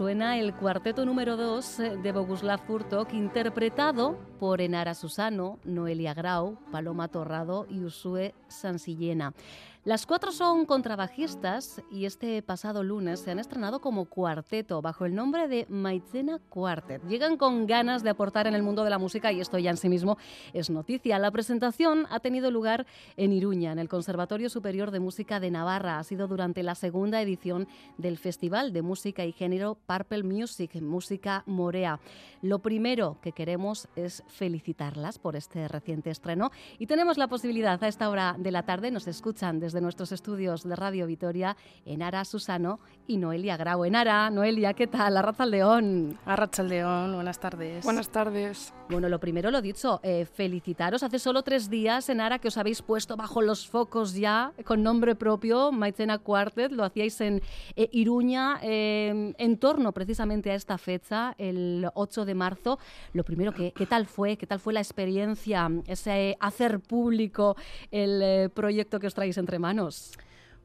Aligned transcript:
suena 0.00 0.38
el 0.38 0.54
cuarteto 0.54 1.04
número 1.04 1.36
2 1.36 1.76
de 2.02 2.12
Boguslav 2.12 2.60
Furtok, 2.66 3.12
interpretado 3.12 4.16
por 4.38 4.62
Enara 4.62 4.94
Susano, 4.94 5.58
Noelia 5.62 6.14
Grau, 6.14 6.56
Paloma 6.72 7.08
Torrado 7.08 7.66
y 7.68 7.84
Usue 7.84 8.34
Sansillena. 8.48 9.34
Las 9.82 10.04
cuatro 10.04 10.30
son 10.30 10.66
contrabajistas 10.66 11.80
y 11.90 12.04
este 12.04 12.42
pasado 12.42 12.82
lunes 12.82 13.20
se 13.20 13.30
han 13.30 13.38
estrenado 13.38 13.80
como 13.80 14.04
cuarteto 14.04 14.82
bajo 14.82 15.06
el 15.06 15.14
nombre 15.14 15.48
de 15.48 15.64
Maizena 15.70 16.38
Quartet. 16.50 17.02
Llegan 17.08 17.38
con 17.38 17.66
ganas 17.66 18.02
de 18.02 18.10
aportar 18.10 18.46
en 18.46 18.54
el 18.54 18.62
mundo 18.62 18.84
de 18.84 18.90
la 18.90 18.98
música 18.98 19.32
y 19.32 19.40
esto 19.40 19.58
ya 19.58 19.70
en 19.70 19.78
sí 19.78 19.88
mismo 19.88 20.18
es 20.52 20.68
noticia. 20.68 21.18
La 21.18 21.30
presentación 21.30 22.06
ha 22.10 22.20
tenido 22.20 22.50
lugar 22.50 22.86
en 23.16 23.32
Iruña, 23.32 23.72
en 23.72 23.78
el 23.78 23.88
Conservatorio 23.88 24.50
Superior 24.50 24.90
de 24.90 25.00
Música 25.00 25.40
de 25.40 25.50
Navarra. 25.50 25.98
Ha 25.98 26.04
sido 26.04 26.28
durante 26.28 26.62
la 26.62 26.74
segunda 26.74 27.22
edición 27.22 27.66
del 27.96 28.18
Festival 28.18 28.74
de 28.74 28.82
Música 28.82 29.24
y 29.24 29.32
Género 29.32 29.78
Purple 29.86 30.24
Music, 30.24 30.78
Música 30.82 31.42
Morea. 31.46 32.00
Lo 32.42 32.58
primero 32.58 33.16
que 33.22 33.32
queremos 33.32 33.88
es 33.96 34.24
felicitarlas 34.28 35.18
por 35.18 35.36
este 35.36 35.68
reciente 35.68 36.10
estreno 36.10 36.50
y 36.78 36.86
tenemos 36.86 37.16
la 37.16 37.28
posibilidad 37.28 37.82
a 37.82 37.88
esta 37.88 38.10
hora 38.10 38.36
de 38.38 38.50
la 38.50 38.64
tarde, 38.64 38.90
nos 38.90 39.06
escuchan 39.06 39.58
desde 39.58 39.79
de 39.80 39.82
nuestros 39.82 40.12
estudios 40.12 40.62
de 40.62 40.76
Radio 40.76 41.06
Vitoria, 41.06 41.56
Enara 41.86 42.24
Susano 42.26 42.80
y 43.06 43.16
Noelia 43.16 43.56
Grau. 43.56 43.84
Enara, 43.84 44.28
Noelia, 44.28 44.74
¿qué 44.74 44.86
tal? 44.86 45.16
Arracha 45.16 45.46
León. 45.46 46.18
Arracha 46.26 46.62
León, 46.62 47.14
buenas 47.14 47.40
tardes. 47.40 47.82
Buenas 47.82 48.10
tardes. 48.10 48.74
Bueno, 48.90 49.08
lo 49.08 49.18
primero 49.18 49.50
lo 49.50 49.62
dicho, 49.62 50.00
eh, 50.02 50.26
felicitaros. 50.26 51.02
Hace 51.02 51.18
solo 51.18 51.42
tres 51.42 51.70
días, 51.70 52.08
Enara, 52.10 52.38
que 52.38 52.48
os 52.48 52.58
habéis 52.58 52.82
puesto 52.82 53.16
bajo 53.16 53.40
los 53.40 53.66
focos 53.66 54.14
ya 54.14 54.52
con 54.64 54.82
nombre 54.82 55.14
propio, 55.14 55.72
Maitzena 55.72 56.18
Quartet, 56.18 56.72
lo 56.72 56.84
hacíais 56.84 57.20
en 57.22 57.40
eh, 57.76 57.88
Iruña, 57.92 58.58
eh, 58.62 59.32
en 59.38 59.58
torno 59.58 59.92
precisamente 59.92 60.50
a 60.50 60.54
esta 60.56 60.76
fecha, 60.76 61.34
el 61.38 61.88
8 61.94 62.24
de 62.26 62.34
marzo. 62.34 62.78
Lo 63.14 63.24
primero, 63.24 63.52
¿qué, 63.52 63.72
qué 63.72 63.86
tal 63.86 64.06
fue? 64.06 64.36
¿Qué 64.36 64.46
tal 64.46 64.60
fue 64.60 64.74
la 64.74 64.80
experiencia, 64.80 65.70
ese 65.86 66.36
hacer 66.38 66.80
público 66.80 67.56
el 67.90 68.50
proyecto 68.50 69.00
que 69.00 69.06
os 69.06 69.14
traéis 69.14 69.38
entre 69.38 69.58
manos? 69.60 70.12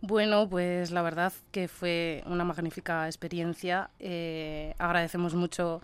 Bueno, 0.01 0.47
pues 0.49 0.91
la 0.91 1.01
verdad 1.01 1.33
que 1.51 1.67
fue 1.67 2.23
una 2.25 2.43
magnífica 2.43 3.05
experiencia. 3.07 3.89
Eh, 3.99 4.73
agradecemos 4.77 5.33
mucho 5.33 5.81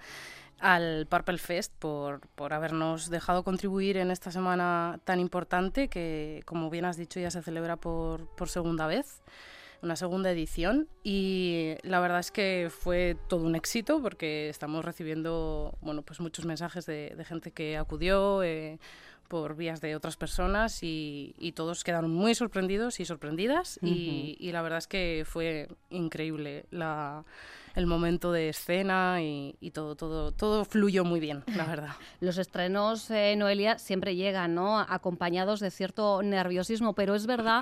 al 0.59 1.07
Purple 1.07 1.39
Fest 1.39 1.73
por, 1.79 2.21
por, 2.35 2.53
habernos 2.53 3.09
dejado 3.09 3.43
contribuir 3.43 3.97
en 3.97 4.11
esta 4.11 4.31
semana 4.31 4.99
tan 5.05 5.19
importante 5.19 5.87
que, 5.87 6.43
como 6.45 6.69
bien 6.69 6.85
has 6.85 6.97
dicho, 6.97 7.19
ya 7.19 7.31
se 7.31 7.41
celebra 7.41 7.77
por, 7.77 8.27
por 8.35 8.47
segunda 8.49 8.87
vez 8.87 9.21
una 9.81 9.95
segunda 9.95 10.31
edición 10.31 10.87
y 11.03 11.73
la 11.81 11.99
verdad 11.99 12.19
es 12.19 12.31
que 12.31 12.69
fue 12.69 13.17
todo 13.27 13.43
un 13.43 13.55
éxito 13.55 14.01
porque 14.01 14.49
estamos 14.49 14.85
recibiendo 14.85 15.75
bueno 15.81 16.03
pues 16.03 16.19
muchos 16.19 16.45
mensajes 16.45 16.85
de, 16.85 17.13
de 17.17 17.25
gente 17.25 17.51
que 17.51 17.77
acudió 17.77 18.43
eh, 18.43 18.79
por 19.31 19.55
vías 19.55 19.79
de 19.79 19.95
otras 19.95 20.17
personas 20.17 20.79
y, 20.81 21.53
todos 21.55 21.85
quedaron 21.85 22.13
muy 22.13 22.35
sorprendidos 22.35 22.99
y 22.99 23.05
sorprendidas 23.05 23.79
y, 23.81 24.51
la 24.51 24.61
verdad 24.61 24.79
es 24.79 24.87
que 24.87 25.23
fue 25.25 25.69
increíble 25.89 26.65
la, 26.69 27.23
el 27.73 27.85
momento 27.85 28.33
de 28.33 28.49
escena 28.49 29.19
y, 29.21 29.71
todo, 29.73 29.95
todo, 29.95 30.33
todo 30.33 30.65
fluyó 30.65 31.05
muy 31.05 31.21
bien, 31.21 31.45
la 31.55 31.65
verdad. 31.65 31.93
Los 32.19 32.37
estrenos, 32.37 33.09
eh, 33.09 33.37
Noelia, 33.37 33.79
siempre 33.79 34.17
llegan 34.17 34.53
¿no? 34.53 34.79
acompañados 34.79 35.61
de 35.61 35.71
cierto 35.71 36.21
nerviosismo, 36.23 36.93
pero 36.93 37.15
es 37.15 37.25
verdad 37.25 37.61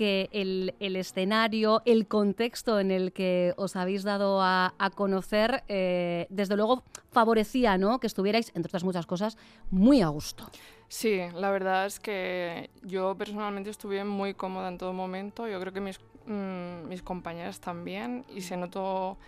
que 0.00 0.30
el, 0.32 0.96
escenario, 0.96 1.82
el 1.84 2.06
contexto 2.06 2.80
en 2.80 2.90
el 2.90 3.12
que 3.12 3.52
os 3.58 3.76
habéis 3.76 4.02
dado 4.02 4.40
a, 4.40 4.72
conocer, 4.94 5.62
eh, 5.68 6.26
desde 6.30 6.56
luego 6.56 6.84
favorecía 7.12 7.76
¿no? 7.76 8.00
que 8.00 8.06
estuvierais, 8.06 8.50
entre 8.54 8.70
otras 8.70 8.82
muchas 8.82 9.04
cosas, 9.04 9.36
muy 9.70 10.00
a 10.00 10.08
gusto. 10.08 10.46
Sí, 10.88 11.20
la 11.34 11.50
verdad 11.50 11.84
es 11.84 12.00
que 12.00 12.70
yo 12.80 13.14
personalmente 13.14 13.68
estuve 13.68 14.02
muy 14.04 14.32
cómoda 14.32 14.68
en 14.68 14.78
todo 14.78 14.94
momento. 14.94 15.46
Yo 15.46 15.60
creo 15.60 15.74
que 15.74 15.82
mis, 15.82 16.00
mm, 16.24 16.88
mis 16.88 17.02
compañeras 17.02 17.60
también. 17.60 18.24
Y 18.34 18.40
se 18.40 18.56
notó 18.56 19.18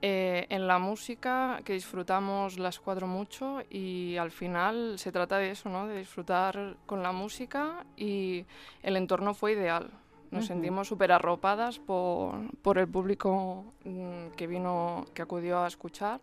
eh, 0.00 0.46
en 0.48 0.68
la 0.68 0.78
música 0.78 1.60
que 1.64 1.72
disfrutamos 1.72 2.60
las 2.60 2.78
cuatro 2.78 3.08
mucho. 3.08 3.62
Y 3.68 4.16
al 4.16 4.30
final 4.30 4.96
se 4.96 5.10
trata 5.10 5.38
de 5.38 5.50
eso, 5.50 5.68
¿no? 5.68 5.88
De 5.88 5.98
disfrutar 5.98 6.76
con 6.86 7.02
la 7.02 7.10
música. 7.10 7.84
Y 7.96 8.46
el 8.84 8.96
entorno 8.96 9.34
fue 9.34 9.54
ideal. 9.54 9.90
Nos 10.34 10.46
sentimos 10.46 10.88
súper 10.88 11.12
arropadas 11.12 11.78
por, 11.78 12.34
por, 12.60 12.78
el 12.78 12.88
público 12.88 13.64
mm, 13.84 14.28
que 14.36 14.46
vino, 14.46 15.06
que 15.14 15.22
acudió 15.22 15.60
a 15.60 15.68
escuchar. 15.68 16.20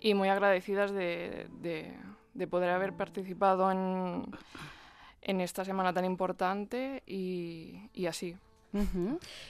Y 0.00 0.14
muy 0.14 0.28
agradecidas 0.28 0.92
de 0.92 1.46
de 2.34 2.46
poder 2.48 2.70
haber 2.70 2.92
participado 2.92 3.70
en, 3.70 4.26
en 5.22 5.40
esta 5.40 5.64
semana 5.64 5.92
tan 5.92 6.04
importante 6.04 7.02
y, 7.06 7.88
y 7.94 8.06
así. 8.06 8.36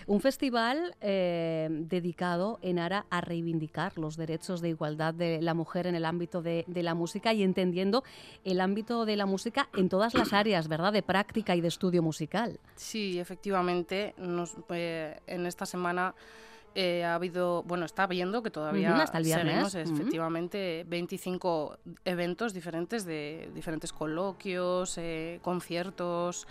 Un 0.06 0.20
festival 0.20 0.94
eh, 1.00 1.68
dedicado 1.70 2.58
en 2.62 2.78
ara 2.78 3.06
a 3.08 3.20
reivindicar 3.20 3.96
los 3.96 4.16
derechos 4.16 4.60
de 4.60 4.68
igualdad 4.68 5.14
de 5.14 5.40
la 5.40 5.54
mujer 5.54 5.86
en 5.86 5.94
el 5.94 6.04
ámbito 6.04 6.42
de, 6.42 6.64
de, 6.66 6.82
la 6.82 6.94
música 6.94 7.32
y 7.32 7.42
entendiendo 7.42 8.04
el 8.44 8.60
ámbito 8.60 9.06
de 9.06 9.16
la 9.16 9.26
música 9.26 9.68
en 9.74 9.88
todas 9.88 10.14
las 10.14 10.32
áreas, 10.32 10.68
¿verdad?, 10.68 10.92
de 10.92 11.02
práctica 11.02 11.56
y 11.56 11.62
de 11.62 11.68
estudio 11.68 12.02
musical. 12.02 12.60
Sí, 12.76 13.18
efectivamente. 13.18 14.14
Nos, 14.18 14.56
eh, 14.68 15.18
en 15.26 15.46
esta 15.46 15.64
semana 15.64 16.14
eh, 16.74 17.04
ha 17.04 17.14
habido, 17.14 17.62
bueno, 17.62 17.86
está 17.86 18.02
habiendo 18.02 18.42
que 18.42 18.50
todavía 18.50 18.94
hasta 19.02 19.18
el 19.18 19.24
viernes. 19.24 19.74
efectivamente 19.74 20.84
25 20.86 21.78
eventos 22.04 22.52
diferentes 22.52 23.06
de 23.06 23.50
diferentes 23.54 23.92
coloquios, 23.92 24.98
conciertos. 25.40 26.46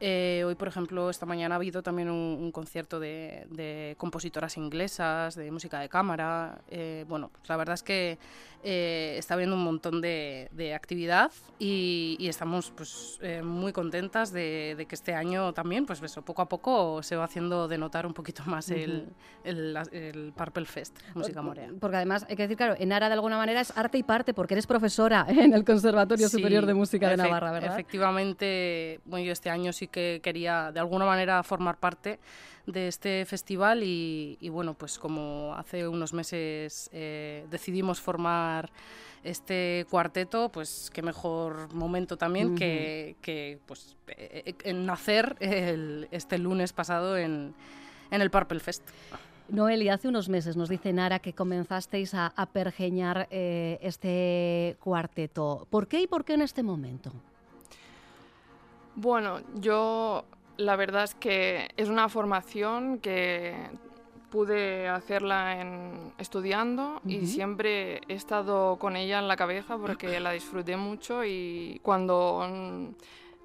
Eh, 0.00 0.42
hoy, 0.46 0.54
por 0.54 0.68
ejemplo, 0.68 1.08
esta 1.08 1.26
mañana 1.26 1.54
ha 1.54 1.56
habido 1.56 1.82
también 1.82 2.10
un, 2.10 2.50
concierto 2.52 3.00
de, 3.00 3.94
compositoras 3.98 4.56
inglesas, 4.56 5.34
de 5.34 5.50
música 5.50 5.80
de 5.80 5.88
cámara. 5.88 6.60
bueno, 7.08 7.30
pues 7.32 7.48
la 7.48 7.56
verdad 7.56 7.74
es 7.74 7.82
que 7.82 8.18
está 8.62 9.34
habiendo 9.34 9.54
un 9.54 9.62
montón 9.62 10.00
de, 10.00 10.72
actividad 10.74 11.30
y, 11.58 12.16
estamos 12.28 12.72
pues, 12.76 13.20
muy 13.42 13.72
contentas 13.72 14.32
de, 14.32 14.86
que 14.88 14.94
este 14.94 15.14
año 15.14 15.52
también, 15.52 15.86
pues 15.86 16.02
eso, 16.02 16.22
poco 16.22 16.42
a 16.42 16.48
poco 16.48 17.02
se 17.02 17.16
va 17.16 17.24
haciendo 17.24 17.68
de 17.68 17.78
notar 17.78 18.06
un 18.06 18.14
poquito 18.14 18.42
más 18.46 18.70
el, 18.70 19.08
el, 19.44 20.32
Purple 20.36 20.64
Fest, 20.64 20.98
Música 21.14 21.42
Morea. 21.42 21.70
Porque 21.80 21.96
además, 21.96 22.26
hay 22.28 22.36
que 22.36 22.42
decir, 22.42 22.56
claro, 22.56 22.74
en 22.78 22.92
Ara 22.92 23.08
de 23.08 23.14
alguna 23.14 23.36
manera 23.36 23.60
es 23.60 23.76
arte 23.76 23.98
y 23.98 24.02
parte, 24.02 24.34
porque 24.34 24.54
eres 24.54 24.66
profesora 24.66 25.26
en 25.28 25.54
el 25.54 25.64
Conservatorio 25.64 26.28
Superior 26.28 26.66
de 26.66 26.74
Música 26.74 27.08
de 27.10 27.16
Navarra, 27.16 27.52
¿verdad? 27.52 27.72
Efectivamente, 27.72 29.00
bueno, 29.04 29.24
yo 29.26 29.32
este 29.32 29.50
año 29.50 29.72
sí 29.72 29.85
que 29.88 30.20
quería 30.22 30.72
de 30.72 30.80
alguna 30.80 31.04
manera 31.04 31.42
formar 31.42 31.78
parte 31.78 32.18
de 32.66 32.88
este 32.88 33.24
festival 33.24 33.82
y, 33.82 34.48
bueno, 34.50 34.74
pues 34.74 34.98
como 34.98 35.54
hace 35.56 35.86
unos 35.86 36.12
meses 36.12 36.90
eh, 36.92 37.46
decidimos 37.50 38.00
formar 38.00 38.70
este 39.22 39.86
cuarteto, 39.90 40.50
pues 40.50 40.90
qué 40.92 41.02
mejor 41.02 41.72
momento 41.74 42.16
también 42.16 42.54
que, 42.54 43.16
que, 43.20 43.58
pues, 43.66 43.96
eh, 44.08 44.54
en 44.64 44.86
nacer 44.86 45.36
el, 45.40 46.08
este 46.10 46.38
lunes 46.38 46.72
pasado 46.72 47.16
en, 47.16 47.54
en 48.10 48.20
el 48.20 48.30
Purple 48.30 48.60
Fest. 48.60 48.82
Noelia, 49.48 49.94
hace 49.94 50.08
unos 50.08 50.28
meses 50.28 50.56
nos 50.56 50.68
dice 50.68 50.92
Nara 50.92 51.20
que 51.20 51.32
comenzasteis 51.32 52.14
a, 52.14 52.32
pergeñar 52.52 53.28
eh, 53.30 53.78
este 53.80 54.76
cuarteto. 54.80 55.68
¿Por 55.70 55.86
qué 55.86 56.00
y 56.00 56.06
por 56.06 56.24
qué 56.24 56.34
en 56.34 56.42
este 56.42 56.62
momento? 56.62 57.12
Bueno, 58.96 59.40
yo 59.54 60.24
la 60.56 60.74
verdad 60.76 61.04
es 61.04 61.14
que 61.14 61.68
es 61.76 61.88
una 61.88 62.08
formación 62.08 62.98
que 62.98 63.54
pude 64.30 64.88
hacerla 64.88 65.60
en, 65.60 66.12
estudiando 66.18 67.00
y 67.06 67.26
siempre 67.26 68.00
he 68.08 68.14
estado 68.14 68.76
con 68.78 68.96
ella 68.96 69.18
en 69.18 69.28
la 69.28 69.36
cabeza 69.36 69.78
porque 69.78 70.18
la 70.18 70.32
disfruté 70.32 70.76
mucho 70.76 71.24
y 71.24 71.80
cuando 71.82 72.46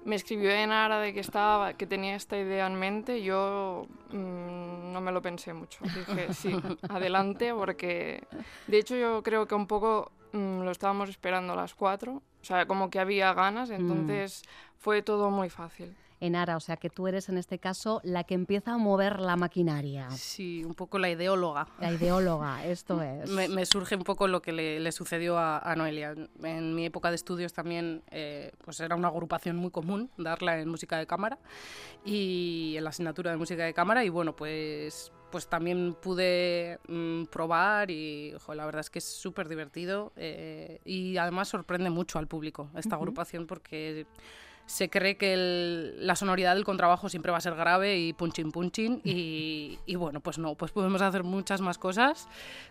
me 0.04 0.16
escribió 0.16 0.50
Enara 0.50 0.98
de 1.00 1.14
que 1.14 1.20
estaba 1.20 1.74
que 1.74 1.86
tenía 1.86 2.16
esta 2.16 2.36
idea 2.36 2.66
en 2.66 2.74
mente 2.74 3.22
yo 3.22 3.86
mm, 4.10 4.92
no 4.92 5.00
me 5.00 5.12
lo 5.12 5.22
pensé 5.22 5.54
mucho 5.54 5.78
dije 5.84 6.34
sí 6.34 6.52
adelante 6.88 7.54
porque 7.54 8.24
de 8.66 8.78
hecho 8.78 8.96
yo 8.96 9.22
creo 9.22 9.46
que 9.46 9.54
un 9.54 9.68
poco 9.68 10.10
mm, 10.32 10.62
lo 10.62 10.70
estábamos 10.72 11.08
esperando 11.08 11.52
a 11.52 11.56
las 11.56 11.74
cuatro 11.74 12.22
o 12.42 12.44
sea 12.44 12.66
como 12.66 12.90
que 12.90 12.98
había 12.98 13.32
ganas 13.34 13.70
mm. 13.70 14.34
Fue 14.82 15.00
todo 15.00 15.30
muy 15.30 15.48
fácil 15.48 15.94
en 16.22 16.36
Ara, 16.36 16.56
o 16.56 16.60
sea 16.60 16.76
que 16.76 16.88
tú 16.88 17.08
eres 17.08 17.28
en 17.28 17.36
este 17.36 17.58
caso 17.58 18.00
la 18.04 18.22
que 18.22 18.34
empieza 18.34 18.74
a 18.74 18.78
mover 18.78 19.18
la 19.18 19.34
maquinaria. 19.34 20.08
Sí, 20.12 20.62
un 20.64 20.74
poco 20.74 21.00
la 21.00 21.10
ideóloga. 21.10 21.66
La 21.80 21.90
ideóloga, 21.90 22.64
esto 22.64 23.02
es. 23.02 23.28
me, 23.28 23.66
surge 23.66 23.96
un 23.96 24.04
poco 24.04 24.28
lo 24.28 24.40
que 24.40 24.52
le, 24.52 24.92
sucedió 24.92 25.36
a, 25.36 25.74
Noelia. 25.76 26.14
En 26.44 26.76
mi 26.76 26.86
época 26.86 27.10
de 27.10 27.16
estudios 27.16 27.52
también 27.52 28.04
eh, 28.12 28.52
pues 28.64 28.78
era 28.78 28.94
una 28.94 29.08
agrupación 29.08 29.56
muy 29.56 29.72
común 29.72 30.10
darla 30.16 30.60
en 30.60 30.68
música 30.68 30.96
de 30.96 31.08
cámara 31.08 31.40
y 32.04 32.74
en 32.76 32.84
la 32.84 32.90
asignatura 32.90 33.32
de 33.32 33.36
música 33.36 33.64
de 33.64 33.74
cámara 33.74 34.04
y 34.04 34.08
bueno, 34.08 34.36
pues 34.36 35.10
pues 35.32 35.48
también 35.48 35.96
pude 36.00 36.78
mm, 36.86 37.24
probar 37.24 37.90
y 37.90 38.32
la 38.54 38.66
verdad 38.66 38.80
es 38.80 38.90
que 38.90 38.98
es 39.00 39.06
súper 39.06 39.48
divertido 39.48 40.12
eh, 40.14 40.80
y 40.84 41.16
además 41.16 41.48
sorprende 41.48 41.90
mucho 41.90 42.18
al 42.18 42.28
público 42.28 42.70
esta 42.76 42.96
agrupación 42.96 43.46
porque 43.46 44.06
se 44.66 44.88
cree 44.88 45.16
que 45.16 45.36
la 45.98 46.16
sonoridad 46.16 46.54
del 46.54 46.64
contrabajo 46.64 47.08
siempre 47.08 47.32
va 47.32 47.38
a 47.38 47.42
ser 47.42 47.54
grave 47.54 47.98
y 47.98 48.12
punchin 48.12 48.52
punchin 48.52 49.00
y, 49.04 49.78
y, 49.86 49.94
bueno, 49.96 50.20
pues 50.20 50.38
no, 50.38 50.54
pues 50.54 50.72
podemos 50.72 51.02
hacer 51.02 51.24
muchas 51.24 51.60
más 51.60 51.78
cosas 51.78 52.28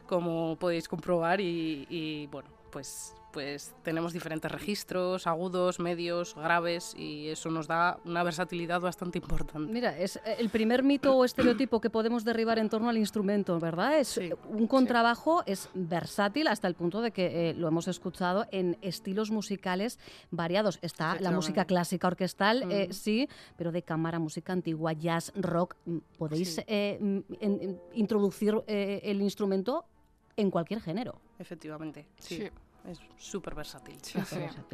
como 0.07 0.57
podéis 0.57 0.87
comprobar 0.87 1.41
y, 1.41 1.85
y 1.89 2.27
bueno, 2.27 2.49
pues 2.71 3.15
pues 3.31 3.73
tenemos 3.83 4.13
diferentes 4.13 4.51
registros, 4.51 5.27
agudos, 5.27 5.79
medios, 5.79 6.35
graves, 6.35 6.93
y 6.97 7.29
eso 7.29 7.49
nos 7.49 7.67
da 7.67 7.99
una 8.05 8.23
versatilidad 8.23 8.81
bastante 8.81 9.19
importante. 9.19 9.71
Mira, 9.71 9.97
es 9.97 10.17
eh, 10.17 10.35
el 10.39 10.49
primer 10.49 10.83
mito 10.83 11.15
o 11.15 11.25
estereotipo 11.25 11.81
que 11.81 11.89
podemos 11.89 12.23
derribar 12.23 12.59
en 12.59 12.69
torno 12.69 12.89
al 12.89 12.97
instrumento, 12.97 13.59
¿verdad? 13.59 13.99
Es 13.99 14.19
un 14.49 14.67
contrabajo 14.67 15.43
es 15.45 15.69
versátil 15.73 16.47
hasta 16.47 16.67
el 16.67 16.75
punto 16.75 17.01
de 17.01 17.11
que 17.11 17.49
eh, 17.49 17.53
lo 17.53 17.67
hemos 17.67 17.87
escuchado 17.87 18.45
en 18.51 18.77
estilos 18.81 19.31
musicales 19.31 19.99
variados. 20.29 20.79
Está 20.81 21.19
la 21.19 21.31
música 21.31 21.65
clásica 21.65 22.07
orquestal, 22.07 22.71
eh, 22.71 22.89
sí, 22.91 23.27
pero 23.57 23.71
de 23.71 23.83
cámara, 23.83 24.19
música 24.19 24.53
antigua, 24.53 24.93
jazz, 24.93 25.31
rock. 25.35 25.75
Mm, 25.85 25.97
podéis 26.17 26.61
introducir 27.93 28.63
el 28.67 29.21
instrumento 29.21 29.85
en 30.35 30.51
cualquier 30.51 30.81
género. 30.81 31.19
Efectivamente, 31.39 32.07
sí 32.17 32.49
es 32.89 32.99
súper 33.17 33.55
versátil. 33.55 33.97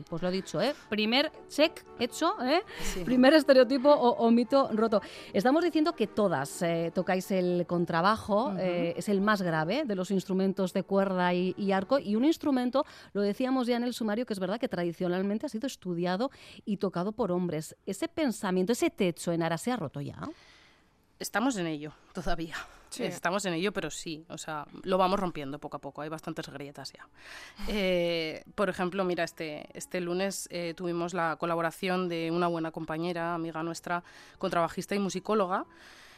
Pues 0.09 0.21
lo 0.21 0.31
dicho, 0.31 0.61
¿eh? 0.61 0.73
Primer 0.89 1.31
check 1.49 1.83
hecho, 1.99 2.35
¿eh? 2.43 2.61
Primer 3.03 3.33
estereotipo 3.33 3.89
o, 3.89 4.31
mito 4.31 4.69
roto. 4.73 5.01
Estamos 5.33 5.63
diciendo 5.63 5.93
que 5.93 6.07
todas 6.07 6.61
eh, 6.61 6.91
tocáis 6.93 7.31
el 7.31 7.65
contrabajo, 7.67 8.53
eh, 8.57 8.93
es 8.95 9.09
el 9.09 9.21
más 9.21 9.41
grave 9.41 9.83
de 9.85 9.95
los 9.95 10.11
instrumentos 10.11 10.73
de 10.73 10.83
cuerda 10.83 11.33
y, 11.33 11.53
y, 11.57 11.71
arco, 11.71 11.99
y 11.99 12.15
un 12.15 12.25
instrumento, 12.25 12.85
lo 13.13 13.21
decíamos 13.21 13.67
ya 13.67 13.77
en 13.77 13.83
el 13.83 13.93
sumario, 13.93 14.25
que 14.25 14.33
es 14.33 14.39
verdad 14.39 14.59
que 14.59 14.69
tradicionalmente 14.69 15.45
ha 15.45 15.49
sido 15.49 15.67
estudiado 15.67 16.31
y 16.65 16.77
tocado 16.77 17.11
por 17.11 17.31
hombres. 17.31 17.75
Ese 17.85 18.07
pensamiento, 18.07 18.71
ese 18.71 18.89
techo 18.89 19.31
en 19.31 19.43
Ara 19.43 19.57
se 19.57 19.71
ha 19.71 19.75
roto 19.75 20.01
ya. 20.01 20.17
Estamos 21.19 21.57
en 21.57 21.67
ello 21.67 21.93
todavía. 22.13 22.55
Estamos 22.97 23.45
en 23.45 23.53
ello, 23.53 23.71
pero 23.73 23.91
sí, 23.91 24.25
o 24.29 24.37
sea, 24.37 24.65
lo 24.83 24.97
vamos 24.97 25.19
rompiendo 25.19 25.59
poco 25.59 25.77
a 25.77 25.79
poco, 25.79 26.01
hay 26.01 26.09
bastantes 26.09 26.49
grietas 26.49 26.93
ya. 26.93 27.07
Eh, 27.69 28.43
por 28.55 28.69
ejemplo, 28.69 29.03
mira, 29.03 29.23
este, 29.23 29.67
este 29.73 29.99
lunes 30.01 30.47
eh, 30.51 30.73
tuvimos 30.75 31.13
la 31.13 31.35
colaboración 31.35 32.07
de 32.07 32.31
una 32.31 32.47
buena 32.47 32.71
compañera, 32.71 33.33
amiga 33.33 33.61
nuestra, 33.61 34.03
contrabajista 34.37 34.95
y 34.95 34.99
musicóloga, 34.99 35.65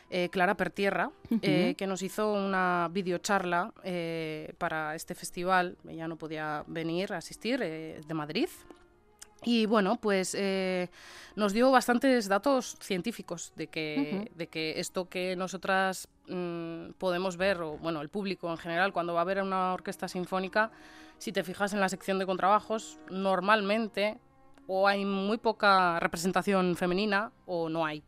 eh, 0.09 0.29
Clara 0.29 0.55
Pertierra, 0.55 1.11
que 1.41 1.85
nos 1.87 2.01
hizo 2.01 2.33
una 2.33 2.89
videocharla 2.91 3.73
para 4.57 4.95
este 4.95 5.15
festival. 5.15 5.77
Ella 5.87 6.07
no 6.07 6.17
podía 6.17 6.63
venir 6.67 7.13
a 7.13 7.17
asistir 7.17 7.59
de 7.59 8.13
Madrid. 8.13 8.49
Y 9.43 9.65
bueno, 9.65 9.97
pues 10.01 10.35
eh, 10.37 10.89
nos 11.35 11.53
dio 11.53 11.71
bastantes 11.71 12.27
datos 12.27 12.75
científicos 12.81 13.53
de 13.55 13.67
que, 13.67 14.31
de 14.35 14.47
que 14.47 14.79
esto 14.79 15.07
que 15.07 15.35
nosotras 15.35 16.09
mm, 16.27 16.91
podemos 16.97 17.37
ver, 17.37 17.61
o 17.61 17.77
bueno, 17.77 18.01
el 18.01 18.09
público 18.09 18.51
en 18.51 18.57
general, 18.57 18.91
cuando 18.91 19.13
va 19.13 19.21
a 19.21 19.25
ver 19.25 19.41
una 19.41 19.73
orquesta 19.73 20.07
sinfónica, 20.07 20.71
si 21.17 21.31
te 21.31 21.43
fijas 21.43 21.73
en 21.73 21.79
la 21.79 21.89
sección 21.89 22.19
de 22.19 22.25
contrabajos, 22.25 22.99
normalmente 23.09 24.17
o 24.67 24.87
hay 24.87 25.03
muy 25.03 25.37
poca 25.37 25.99
representación 25.99 26.75
femenina 26.75 27.31
o 27.45 27.69
no 27.69 27.85
hay 27.85 28.03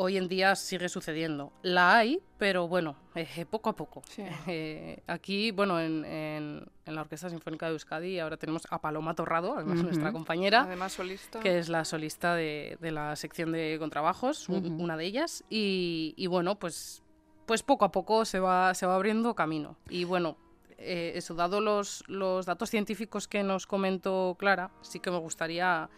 hoy 0.00 0.16
en 0.16 0.28
día 0.28 0.54
sigue 0.54 0.88
sucediendo. 0.88 1.52
La 1.62 1.96
hay, 1.96 2.22
pero 2.38 2.68
bueno, 2.68 2.94
eh, 3.16 3.44
poco 3.50 3.68
a 3.70 3.74
poco. 3.74 4.02
Eh, 4.46 5.02
aquí, 5.08 5.50
bueno, 5.50 5.80
en, 5.80 6.04
en, 6.04 6.64
la 6.86 7.00
Orquesta 7.00 7.28
Sinfónica 7.28 7.66
de 7.66 7.72
Euskadi 7.72 8.20
ahora 8.20 8.36
tenemos 8.36 8.62
a 8.70 8.80
Paloma 8.80 9.14
Torrado, 9.14 9.56
además 9.56 9.82
nuestra 9.82 10.12
compañera. 10.12 10.62
Además 10.62 10.92
solista. 10.92 11.40
Que 11.40 11.58
es 11.58 11.68
la 11.68 11.84
solista 11.84 12.36
de, 12.36 12.78
de 12.80 12.92
la 12.92 13.16
sección 13.16 13.50
de 13.50 13.76
contrabajos, 13.80 14.48
una 14.48 14.96
de 14.96 15.04
ellas. 15.04 15.44
Y, 15.50 16.14
y, 16.16 16.28
bueno, 16.28 16.58
pues, 16.60 17.02
pues 17.44 17.64
poco 17.64 17.84
a 17.84 17.90
poco 17.90 18.24
se 18.24 18.38
va, 18.38 18.74
se 18.74 18.86
va 18.86 18.94
abriendo 18.94 19.34
camino. 19.34 19.76
Y 19.90 20.04
bueno, 20.04 20.36
eh, 20.78 21.12
eso, 21.16 21.34
dado 21.34 21.60
los, 21.60 22.04
los 22.06 22.46
datos 22.46 22.70
científicos 22.70 23.26
que 23.26 23.42
nos 23.42 23.66
comentó 23.66 24.36
Clara, 24.38 24.70
sí 24.80 25.00
que 25.00 25.10
me 25.10 25.18
gustaría 25.18 25.90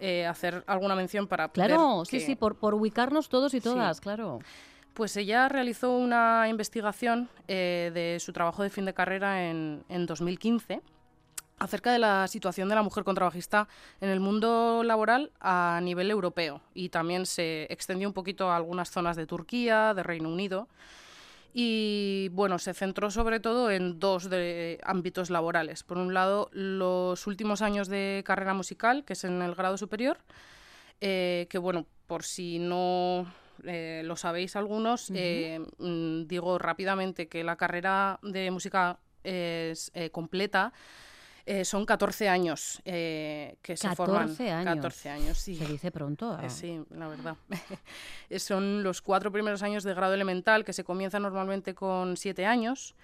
eh, 0.00 0.26
hacer 0.26 0.64
alguna 0.66 0.94
mención 0.94 1.26
para 1.26 1.48
Claro, 1.48 2.04
sí, 2.04 2.20
sí, 2.20 2.36
por, 2.36 2.56
por, 2.56 2.74
ubicarnos 2.74 3.28
todos 3.28 3.54
y 3.54 3.60
todas, 3.60 4.00
claro. 4.00 4.40
Pues 4.94 5.16
ella 5.16 5.48
realizó 5.48 5.92
una 5.92 6.48
investigación 6.48 7.28
eh, 7.48 7.90
de 7.92 8.18
su 8.18 8.32
trabajo 8.32 8.62
de 8.62 8.70
fin 8.70 8.86
de 8.86 8.94
carrera 8.94 9.50
en, 9.50 9.84
en 9.88 10.06
2015 10.06 10.80
acerca 11.58 11.92
de 11.92 11.98
la 11.98 12.28
situación 12.28 12.68
de 12.68 12.74
la 12.74 12.82
mujer 12.82 13.04
contrabajista 13.04 13.68
en 14.00 14.10
el 14.10 14.20
mundo 14.20 14.82
laboral 14.84 15.32
a 15.40 15.80
nivel 15.82 16.10
europeo. 16.10 16.60
Y 16.74 16.90
también 16.90 17.26
se 17.26 17.66
extendió 17.70 18.08
un 18.08 18.14
poquito 18.14 18.50
a 18.50 18.56
algunas 18.56 18.90
zonas 18.90 19.16
de 19.16 19.26
Turquía, 19.26 19.94
de 19.94 20.02
Reino 20.02 20.28
Unido 20.28 20.68
y 21.58 22.28
bueno, 22.32 22.58
se 22.58 22.74
centró 22.74 23.10
sobre 23.10 23.40
todo 23.40 23.70
en 23.70 23.98
dos 23.98 24.28
de 24.28 24.78
ámbitos 24.82 25.30
laborales. 25.30 25.84
Por 25.84 25.96
un 25.96 26.12
lado, 26.12 26.50
los 26.52 27.26
últimos 27.26 27.62
años 27.62 27.88
de 27.88 28.22
carrera 28.26 28.52
musical, 28.52 29.06
que 29.06 29.14
es 29.14 29.24
en 29.24 29.40
el 29.40 29.54
grado 29.54 29.78
superior, 29.78 30.18
eh, 31.00 31.46
que 31.48 31.56
bueno, 31.56 31.86
por 32.06 32.24
si 32.24 32.58
no 32.58 33.24
eh, 33.64 34.02
lo 34.04 34.16
sabéis 34.16 34.54
algunos, 34.54 35.10
eh, 35.14 35.60
mm, 35.78 36.26
digo 36.26 36.58
rápidamente 36.58 37.26
que 37.26 37.42
la 37.42 37.56
carrera 37.56 38.18
de 38.22 38.50
música 38.50 38.98
es 39.24 39.90
completa 40.12 40.74
eh, 41.48 41.64
son 41.64 41.86
14 41.86 42.28
años 42.28 42.82
eh, 42.84 43.56
que 43.62 43.76
se 43.76 43.86
14 43.86 43.96
forman. 43.96 44.36
Años. 44.50 44.74
14 44.74 45.08
años, 45.10 45.38
sí. 45.38 45.54
Se 45.54 45.66
dice 45.66 45.92
pronto. 45.92 46.36
Eh, 46.42 46.50
sí, 46.50 46.82
la 46.90 47.06
verdad. 47.06 47.36
son 48.38 48.82
los 48.82 49.00
cuatro 49.00 49.30
primeros 49.30 49.62
años 49.62 49.84
de 49.84 49.94
grado 49.94 50.12
elemental, 50.12 50.64
que 50.64 50.72
se 50.72 50.82
comienza 50.82 51.20
normalmente 51.20 51.76
con 51.76 52.16
7 52.16 52.44
años. 52.46 52.96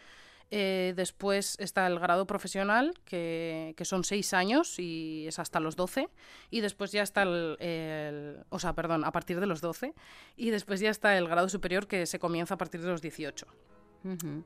después 0.51 1.57
está 1.61 1.87
el 1.87 2.01
grado 2.01 2.27
profesional, 2.27 2.95
que, 3.05 3.75
que, 3.77 3.85
son 3.85 4.03
6 4.03 4.35
años 4.35 4.79
y 4.81 5.25
es 5.29 5.39
hasta 5.39 5.61
los 5.61 5.77
12. 5.77 6.09
Y 6.51 6.63
después 6.63 6.91
ya 6.91 7.05
está 7.05 7.23
el, 7.23 7.57
el, 7.61 8.45
O 8.49 8.59
sea, 8.59 8.73
perdón, 8.73 9.05
a 9.05 9.13
partir 9.13 9.39
de 9.39 9.47
los 9.47 9.61
12. 9.61 9.95
Y 10.37 10.51
después 10.51 10.81
ya 10.81 10.91
está 10.91 11.17
el 11.17 11.29
grado 11.29 11.49
superior, 11.49 11.87
que 11.87 12.07
se 12.07 12.19
comienza 12.19 12.55
a 12.55 12.59
partir 12.59 12.83
de 12.83 12.89
los 12.89 13.01
18. 13.01 13.47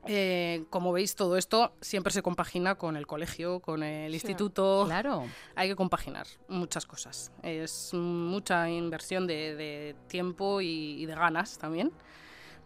Eh, 0.05 0.65
como 0.69 0.91
veis, 0.91 1.15
todo 1.15 1.37
esto 1.37 1.73
siempre 1.81 2.13
se 2.13 2.21
compagina 2.21 2.75
con 2.75 2.95
el 2.95 3.07
colegio, 3.07 3.59
con 3.59 3.83
el 3.83 4.13
instituto. 4.13 4.83
Claro. 4.85 5.25
Hay 5.55 5.69
que 5.69 5.75
compaginar 5.75 6.27
muchas 6.47 6.85
cosas. 6.85 7.31
Es 7.43 7.93
mucha 7.93 8.69
inversión 8.69 9.27
de, 9.27 9.95
tiempo 10.07 10.61
y, 10.61 11.05
de 11.05 11.15
ganas 11.15 11.57
también 11.57 11.91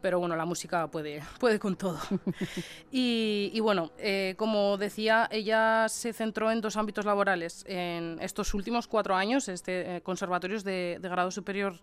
pero 0.02 0.20
bueno, 0.20 0.36
la 0.36 0.46
música 0.46 0.88
puede, 0.88 1.22
puede 1.40 1.60
con 1.60 1.76
todo. 1.76 2.00
y, 2.92 3.60
bueno, 3.60 3.92
eh, 3.98 4.36
como 4.38 4.78
decía, 4.78 5.28
ella 5.32 5.88
se 5.90 6.14
centró 6.14 6.52
en 6.52 6.62
dos 6.62 6.78
ámbitos 6.78 7.06
laborales. 7.06 7.64
En 7.68 8.18
estos 8.22 8.54
últimos 8.54 8.88
cuatro 8.88 9.16
años, 9.16 9.48
este, 9.48 9.98
eh, 9.98 10.02
conservatorios 10.02 10.64
de, 10.64 11.00
grado 11.02 11.32
superior 11.32 11.76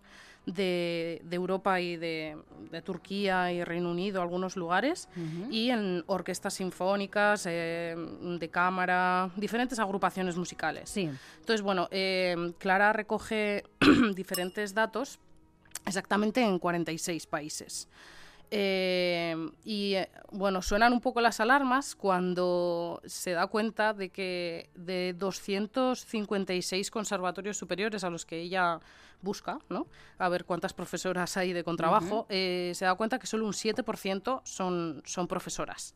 de, 0.45 1.21
Europa 1.31 1.79
y 1.79 1.97
de, 1.97 2.37
Turquía 2.83 3.51
y 3.51 3.63
Reino 3.63 3.91
Unido, 3.91 4.21
algunos 4.21 4.55
lugares, 4.55 5.09
y 5.49 5.69
en 5.69 6.03
orquestas 6.07 6.55
sinfónicas, 6.55 7.45
eh, 7.45 7.95
de 8.39 8.49
cámara, 8.49 9.29
diferentes 9.35 9.79
agrupaciones 9.79 10.37
musicales. 10.37 10.89
Sí. 10.89 11.09
Entonces, 11.39 11.61
bueno, 11.61 11.87
eh, 11.91 12.53
Clara 12.57 12.93
recoge 12.93 13.63
diferentes 14.15 14.73
datos 14.73 15.19
exactamente 15.85 16.41
en 16.41 16.59
46 16.59 17.27
países. 17.27 17.87
Eh, 18.51 19.35
y 19.63 19.95
bueno, 20.31 20.61
suenan 20.61 20.93
un 20.93 21.01
poco 21.01 21.21
las 21.21 21.39
alarmas 21.39 21.95
cuando 21.95 22.99
se 23.05 23.31
da 23.31 23.45
cuenta 23.47 23.93
de 23.93 24.09
que 24.09 24.69
de 24.73 25.13
256 25.13 26.89
conservatorios 26.89 27.57
superiores 27.57 28.03
a 28.03 28.09
los 28.09 28.25
que 28.25 28.39
ella 28.41 28.79
busca, 29.21 29.59
¿no? 29.69 29.87
A 30.17 30.29
ver 30.29 30.45
cuántas 30.45 30.73
profesoras 30.73 31.37
hay 31.37 31.53
de 31.53 31.63
contrabajo, 31.63 32.25
eh, 32.29 32.71
se 32.73 32.85
da 32.85 32.95
cuenta 32.95 33.19
que 33.19 33.27
solo 33.27 33.45
un 33.45 33.53
7% 33.53 34.41
son, 34.43 35.03
son 35.05 35.27
profesoras. 35.27 35.93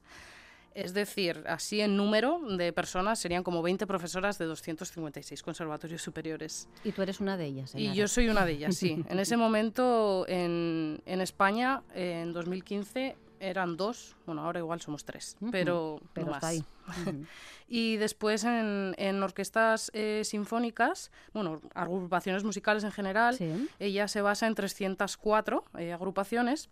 Es 0.75 0.93
decir, 0.93 1.43
así 1.47 1.81
en 1.81 1.95
número 1.95 2.39
de 2.57 2.73
personas 2.73 3.19
serían 3.19 3.43
como 3.43 3.61
20 3.61 3.85
profesoras 3.85 4.37
de 4.37 4.45
256 4.45 5.43
conservatorios 5.43 6.01
superiores. 6.01 6.67
Y 6.83 6.91
tú 6.91 7.01
eres 7.01 7.19
una 7.19 7.37
de 7.37 7.45
ellas. 7.45 7.73
Y 7.75 7.93
yo 7.93 8.07
soy 8.07 8.29
una 8.29 8.45
de 8.45 8.53
ellas, 8.53 8.75
sí. 8.75 9.03
En 9.09 9.19
ese 9.19 9.37
momento 9.37 10.25
en, 10.27 11.01
en 11.05 11.21
España, 11.21 11.83
en 11.93 12.33
2015, 12.33 13.15
eran 13.39 13.75
dos, 13.75 14.15
bueno, 14.25 14.43
ahora 14.45 14.59
igual 14.59 14.79
somos 14.79 15.03
tres, 15.03 15.35
pero, 15.51 15.99
pero 16.13 16.27
más. 16.27 16.43
ahí. 16.43 16.63
y 17.67 17.97
después 17.97 18.43
en, 18.45 18.95
en 18.97 19.21
orquestas 19.21 19.91
eh, 19.93 20.21
sinfónicas, 20.23 21.11
bueno, 21.33 21.61
agrupaciones 21.73 22.43
musicales 22.43 22.83
en 22.83 22.91
general, 22.91 23.37
ella 23.79 24.07
se 24.07 24.21
basa 24.21 24.47
en 24.47 24.55
304 24.55 25.65
eh, 25.77 25.91
agrupaciones 25.91 26.69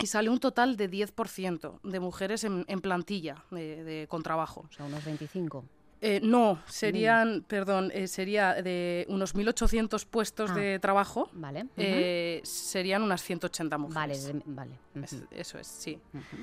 y 0.00 0.06
sale 0.06 0.30
un 0.30 0.38
total 0.40 0.76
de 0.76 0.90
10% 0.90 1.80
de 1.82 2.00
mujeres 2.00 2.44
en, 2.44 2.64
en 2.68 2.80
plantilla 2.80 3.44
de, 3.50 3.84
de 3.84 4.06
contrabajo. 4.08 4.66
O 4.68 4.72
sea, 4.72 4.86
unos 4.86 5.04
25. 5.04 5.64
Eh, 6.02 6.20
no, 6.22 6.58
serían, 6.66 7.44
perdón, 7.46 7.90
eh, 7.92 8.06
sería 8.08 8.54
de 8.54 9.04
unos 9.10 9.34
1.800 9.34 10.06
puestos 10.06 10.50
Ah. 10.50 10.54
de 10.54 10.78
trabajo, 10.78 11.28
Vale. 11.34 11.66
eh, 11.76 12.40
serían 12.42 13.02
unas 13.02 13.22
180 13.22 13.76
Vale, 13.76 13.86
mujeres. 13.86 14.24
de- 14.24 14.42
vale. 14.46 14.72
Es- 14.94 15.12
ujú, 15.12 15.26
eso 15.30 15.58
es, 15.58 15.66
sí. 15.66 15.98
ujú. 16.14 16.36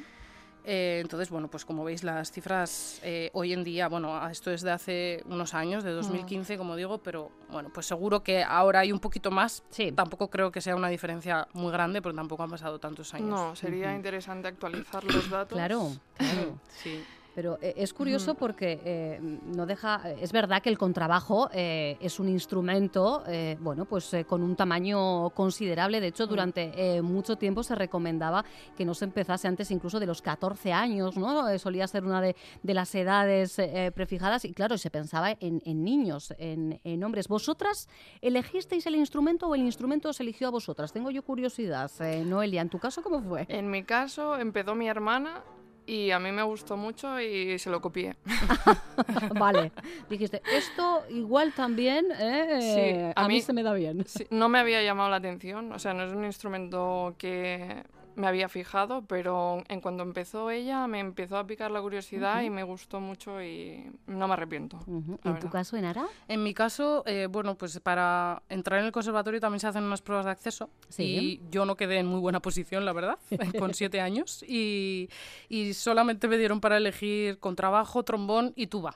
Eh, 0.70 1.00
entonces, 1.02 1.30
bueno, 1.30 1.48
pues 1.48 1.64
como 1.64 1.86
veis, 1.86 2.04
las 2.04 2.30
cifras 2.30 3.00
eh, 3.02 3.30
hoy 3.34 3.54
en 3.54 3.64
día, 3.64 3.88
bueno, 3.88 4.28
esto 4.30 4.52
es 4.52 4.62
de 4.64 4.72
hace 4.72 5.24
unos 5.26 5.54
años, 5.54 5.86
Mm. 5.86 5.88
de 5.88 5.94
2015, 5.94 6.58
como 6.58 6.76
digo, 6.76 6.98
pero 6.98 7.32
bueno, 7.50 7.70
pues 7.74 7.86
seguro 7.86 8.22
que 8.22 8.44
ahora 8.44 8.82
hay 8.82 8.92
un 8.92 9.00
poquito 9.00 9.32
más. 9.32 9.64
Sí. 9.70 9.94
Tampoco 9.94 10.30
creo 10.30 10.52
que 10.52 10.60
sea 10.60 10.76
una 10.76 10.90
diferencia 10.90 11.48
muy 11.54 11.72
grande, 11.72 12.02
pero 12.02 12.14
tampoco 12.14 12.44
han 12.44 12.50
pasado 12.52 12.80
tantos 12.80 13.14
años. 13.14 13.30
No, 13.30 13.56
sería 13.56 13.96
interesante 13.96 14.50
actualizar 14.50 15.06
los 15.06 15.30
datos. 15.30 15.56
Claro, 15.58 15.94
claro. 16.18 16.60
Sí. 16.84 17.02
Pero 17.38 17.60
eh, 17.62 17.76
es 17.78 17.94
curioso 17.94 18.34
porque 18.34 18.82
eh, 18.84 19.20
no 19.22 19.68
deja. 19.68 20.10
Es 20.20 20.32
verdad 20.32 20.60
que 20.60 20.70
el 20.70 20.78
contrabajo 20.80 21.52
eh, 21.54 21.96
es 22.02 22.20
un 22.20 22.30
instrumento, 22.30 23.22
eh, 23.28 23.56
bueno, 23.60 23.86
pues 23.86 24.10
con 24.26 24.42
un 24.42 24.56
tamaño 24.56 25.30
considerable. 25.36 26.02
De 26.02 26.08
hecho, 26.08 26.26
durante 26.26 26.72
eh, 26.74 27.04
mucho 27.04 27.36
tiempo 27.36 27.62
se 27.62 27.76
recomendaba 27.76 28.44
que 28.76 28.86
no 28.86 28.96
se 28.96 29.06
empezase 29.06 29.48
antes 29.48 29.70
incluso 29.70 30.00
de 30.00 30.08
los 30.08 30.24
14 30.24 30.74
años, 30.74 31.16
¿no? 31.16 31.60
Solía 31.60 31.86
ser 31.86 32.06
una 32.06 32.22
de, 32.22 32.36
de 32.64 32.74
las 32.74 32.96
edades 32.96 33.62
prefijadas 33.94 34.44
y 34.44 34.52
claro, 34.52 34.76
se 34.80 34.90
pensaba 34.90 35.30
en, 35.40 35.62
en 35.64 35.84
niños, 35.84 36.34
en, 36.40 36.82
en 36.84 37.04
hombres. 37.04 37.28
¿Vosotras 37.28 37.88
elegisteis 38.20 38.88
el 38.88 38.96
instrumento 38.96 39.48
o 39.48 39.54
el 39.54 39.62
instrumento 39.62 40.10
os 40.10 40.20
eligió 40.20 40.48
a 40.48 40.50
vosotras? 40.50 40.92
Tengo 40.92 41.12
yo 41.12 41.22
curiosidad. 41.22 41.92
Eh, 42.00 42.24
Noelia, 42.26 42.64
¿en 42.64 42.70
tu 42.70 42.80
caso 42.80 43.04
cómo 43.04 43.22
fue? 43.22 43.46
En 43.48 43.70
mi 43.70 43.84
caso 43.84 44.36
empezó 44.38 44.74
mi 44.74 44.88
hermana 44.88 45.44
y 45.88 46.12
a 46.12 46.20
mí 46.20 46.32
me 46.32 46.44
gustó 46.44 46.78
mucho 46.78 47.20
y 47.20 47.58
se 47.58 47.70
lo 47.72 47.82
copié. 47.82 48.16
Vale, 49.40 49.72
dijiste, 50.10 50.42
esto 50.56 51.04
igual 51.10 51.54
también 51.54 52.06
eh, 52.20 52.60
Sí, 52.62 53.14
a, 53.16 53.24
a 53.24 53.28
mí, 53.28 53.36
mí- 53.36 53.42
se 53.42 53.54
me 53.54 53.64
da 53.64 53.74
bien. 53.74 54.04
Sí, 54.06 54.28
no 54.30 54.50
me 54.50 54.60
había 54.60 54.84
llamado 54.84 55.10
la 55.10 55.16
atención, 55.18 55.72
o 55.72 55.80
sea, 55.80 55.94
no 55.94 56.04
es 56.04 56.12
un 56.14 56.26
instrumento 56.26 57.16
que 57.18 57.84
me 58.18 58.28
había 58.28 58.50
fijado, 58.50 59.04
pero 59.04 59.64
en 59.70 59.80
cuanto 59.80 60.02
empezó 60.04 60.50
ella 60.50 60.88
me 60.88 61.00
empezó 61.00 61.38
a 61.38 61.46
picar 61.46 61.70
la 61.72 61.80
curiosidad 61.82 62.42
y 62.42 62.50
me 62.50 62.64
gustó 62.64 63.00
mucho 63.00 63.42
y 63.44 63.90
no 64.08 64.28
me 64.28 64.34
arrepiento. 64.34 64.80
¿En 65.24 65.40
tu 65.40 65.50
caso, 65.50 65.78
Enara? 65.78 66.08
En 66.28 66.42
mi 66.44 66.54
caso, 66.56 67.04
eh, 67.06 67.28
bueno, 67.30 67.56
pues 67.56 67.80
para 67.80 68.42
entrar 68.50 68.80
en 68.80 68.88
el 68.88 68.92
conservatorio 68.92 69.40
también 69.40 69.60
se 69.60 69.68
hacen 69.68 69.84
unas 69.84 70.02
pruebas 70.02 70.26
de 70.26 70.32
acceso 70.32 70.70
Sí. 70.90 71.04
y 71.04 71.42
yo 71.52 71.66
no 71.66 71.76
quedé 71.76 72.00
en 72.00 72.08
muy 72.08 72.20
buena 72.20 72.40
posición, 72.42 72.86
la 72.86 72.94
verdad, 72.94 73.20
con 73.60 73.74
siete 73.76 74.02
años 74.02 74.44
y, 74.48 75.10
y 75.48 75.74
solamente 75.76 76.28
me 76.28 76.38
dieron 76.40 76.60
para 76.60 76.78
elegir 76.78 77.38
contrabajo, 77.40 78.02
trombón 78.04 78.52
y 78.56 78.66
tuba. 78.68 78.96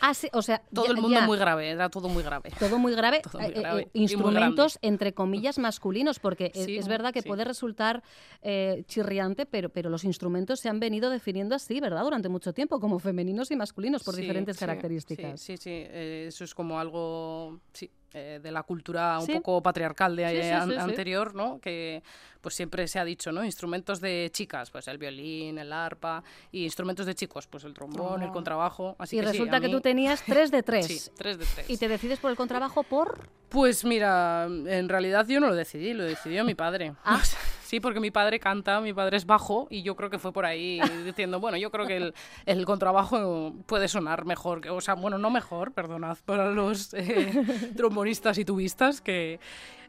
Ah, 0.00 0.14
sí, 0.14 0.28
o 0.32 0.42
sea, 0.42 0.62
Todo 0.74 0.86
ya- 0.86 0.90
el 0.92 0.96
mundo 0.96 1.20
ya, 1.20 1.26
muy 1.26 1.38
grave, 1.38 1.70
era 1.70 1.88
todo 1.90 2.08
muy 2.08 2.22
grave. 2.22 2.50
Todo 2.58 2.78
muy 2.78 2.94
grave, 2.94 3.22
Todo 3.32 3.40
muy 3.40 3.50
eh, 3.52 3.62
eh, 3.64 3.72
muy 3.72 3.86
instrumentos 3.92 4.78
entre 4.82 5.12
comillas 5.14 5.58
masculinos, 5.58 6.18
porque 6.18 6.50
es- 6.54 6.64
Sí, 6.64 6.76
es, 6.76 6.88
verdad 6.88 7.12
que 7.12 7.22
sí. 7.22 7.28
puede 7.28 7.44
resultar 7.44 8.02
eh, 8.42 8.84
chirriante, 8.86 9.46
pero, 9.46 9.68
pero 9.68 9.90
los 9.90 10.04
instrumentos 10.04 10.60
se 10.60 10.68
han 10.68 10.80
venido 10.80 11.10
definiendo 11.10 11.54
así, 11.54 11.80
¿verdad? 11.80 12.02
Durante 12.02 12.28
mucho 12.28 12.52
tiempo, 12.52 12.80
como 12.80 12.98
femeninos 12.98 13.50
y 13.50 13.56
masculinos, 13.56 14.02
por 14.02 14.16
diferentes 14.16 14.58
características. 14.58 15.40
Sí, 15.40 15.56
sí, 15.56 15.62
sí, 15.62 15.70
eh, 15.72 16.24
eso 16.28 16.44
es 16.44 16.54
como 16.54 16.78
algo 16.80 17.60
sí, 17.72 17.90
eh, 18.12 18.40
de 18.42 18.50
la 18.50 18.62
cultura 18.64 19.18
un 19.20 19.26
Sí. 19.26 19.32
poco 19.34 19.62
patriarcal 19.62 20.16
de 20.16 20.28
Sí, 20.28 20.36
eh, 20.36 20.42
sí, 20.42 20.50
an- 20.50 20.78
anterior, 20.78 21.34
¿no? 21.34 21.60
Que 21.60 22.02
pues 22.40 22.54
siempre 22.54 22.88
se 22.88 22.98
ha 22.98 23.04
dicho, 23.04 23.30
¿no? 23.32 23.44
Instrumentos 23.44 24.00
de 24.00 24.30
chicas, 24.32 24.70
pues 24.70 24.88
el 24.88 24.96
violín, 24.98 25.58
el 25.58 25.72
arpa, 25.72 26.22
y 26.50 26.64
instrumentos 26.64 27.04
de 27.06 27.14
chicos, 27.14 27.46
pues 27.46 27.64
el 27.64 27.74
trombón, 27.74 28.22
el 28.22 28.30
Oh. 28.30 28.32
contrabajo. 28.32 28.96
Así 28.98 29.16
y 29.16 29.20
que 29.20 29.26
resulta 29.26 29.60
que 29.60 29.68
tú 29.68 29.80
tenías 29.80 30.22
tres 30.24 30.50
de 30.50 30.62
tres. 30.62 30.86
Sí, 30.86 31.10
tres 31.16 31.38
de 31.38 31.44
tres. 31.44 31.68
Y 31.70 31.76
te 31.76 31.86
decides 31.88 32.18
por 32.18 32.30
el 32.30 32.36
contrabajo 32.36 32.82
por... 32.82 33.28
Pues 33.50 33.84
mira, 33.84 34.44
en 34.46 34.88
realidad 34.88 35.26
yo 35.28 35.38
no 35.40 35.48
lo 35.48 35.54
decidí, 35.54 35.92
lo 35.92 36.04
decidió 36.04 36.44
mi 36.44 36.54
padre. 36.54 36.94
Ah. 37.04 37.22
Sí, 37.70 37.78
porque 37.78 38.00
mi 38.00 38.10
padre 38.10 38.40
canta, 38.40 38.80
mi 38.80 38.92
padre 38.92 39.16
es 39.16 39.26
bajo 39.26 39.68
y 39.70 39.82
yo 39.82 39.94
creo 39.94 40.10
que 40.10 40.18
fue 40.18 40.32
por 40.32 40.44
ahí 40.44 40.80
diciendo, 41.04 41.38
bueno, 41.38 41.56
yo 41.56 41.70
creo 41.70 41.86
que 41.86 41.96
el, 41.98 42.14
el 42.44 42.64
contrabajo 42.66 43.54
puede 43.66 43.86
sonar 43.86 44.24
mejor, 44.24 44.66
o 44.68 44.80
sea, 44.80 44.94
bueno, 44.94 45.18
no 45.18 45.30
mejor, 45.30 45.70
perdonad, 45.72 46.18
para 46.24 46.50
los 46.50 46.92
eh, 46.94 47.30
trombonistas 47.76 48.38
y 48.38 48.44
tubistas 48.44 49.00
que... 49.00 49.38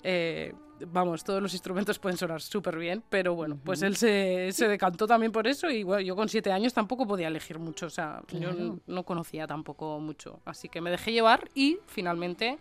eh, 0.03 0.53
Vamos, 0.93 1.23
todos 1.23 1.43
los 1.43 1.53
instrumentos 1.53 2.00
pueden 2.00 2.17
sonar 2.17 2.41
súper 2.41 2.75
bien, 2.75 3.03
pero 3.07 3.35
bueno, 3.35 3.55
pues 3.63 3.83
él 3.83 3.95
se, 3.95 4.50
se 4.51 4.67
decantó 4.67 5.05
también 5.05 5.31
por 5.31 5.45
eso 5.45 5.69
y 5.69 5.83
bueno, 5.83 6.01
yo 6.01 6.15
con 6.15 6.27
siete 6.27 6.51
años 6.51 6.73
tampoco 6.73 7.05
podía 7.05 7.27
elegir 7.27 7.59
mucho, 7.59 7.85
o 7.85 7.89
sea, 7.91 8.21
yo 8.31 8.50
Claro. 8.51 8.79
no 8.88 9.03
conocía 9.03 9.45
tampoco 9.45 10.00
mucho, 10.00 10.39
así 10.43 10.69
que 10.69 10.81
me 10.81 10.89
dejé 10.89 11.11
llevar 11.11 11.50
y 11.53 11.77
finalmente 11.85 12.57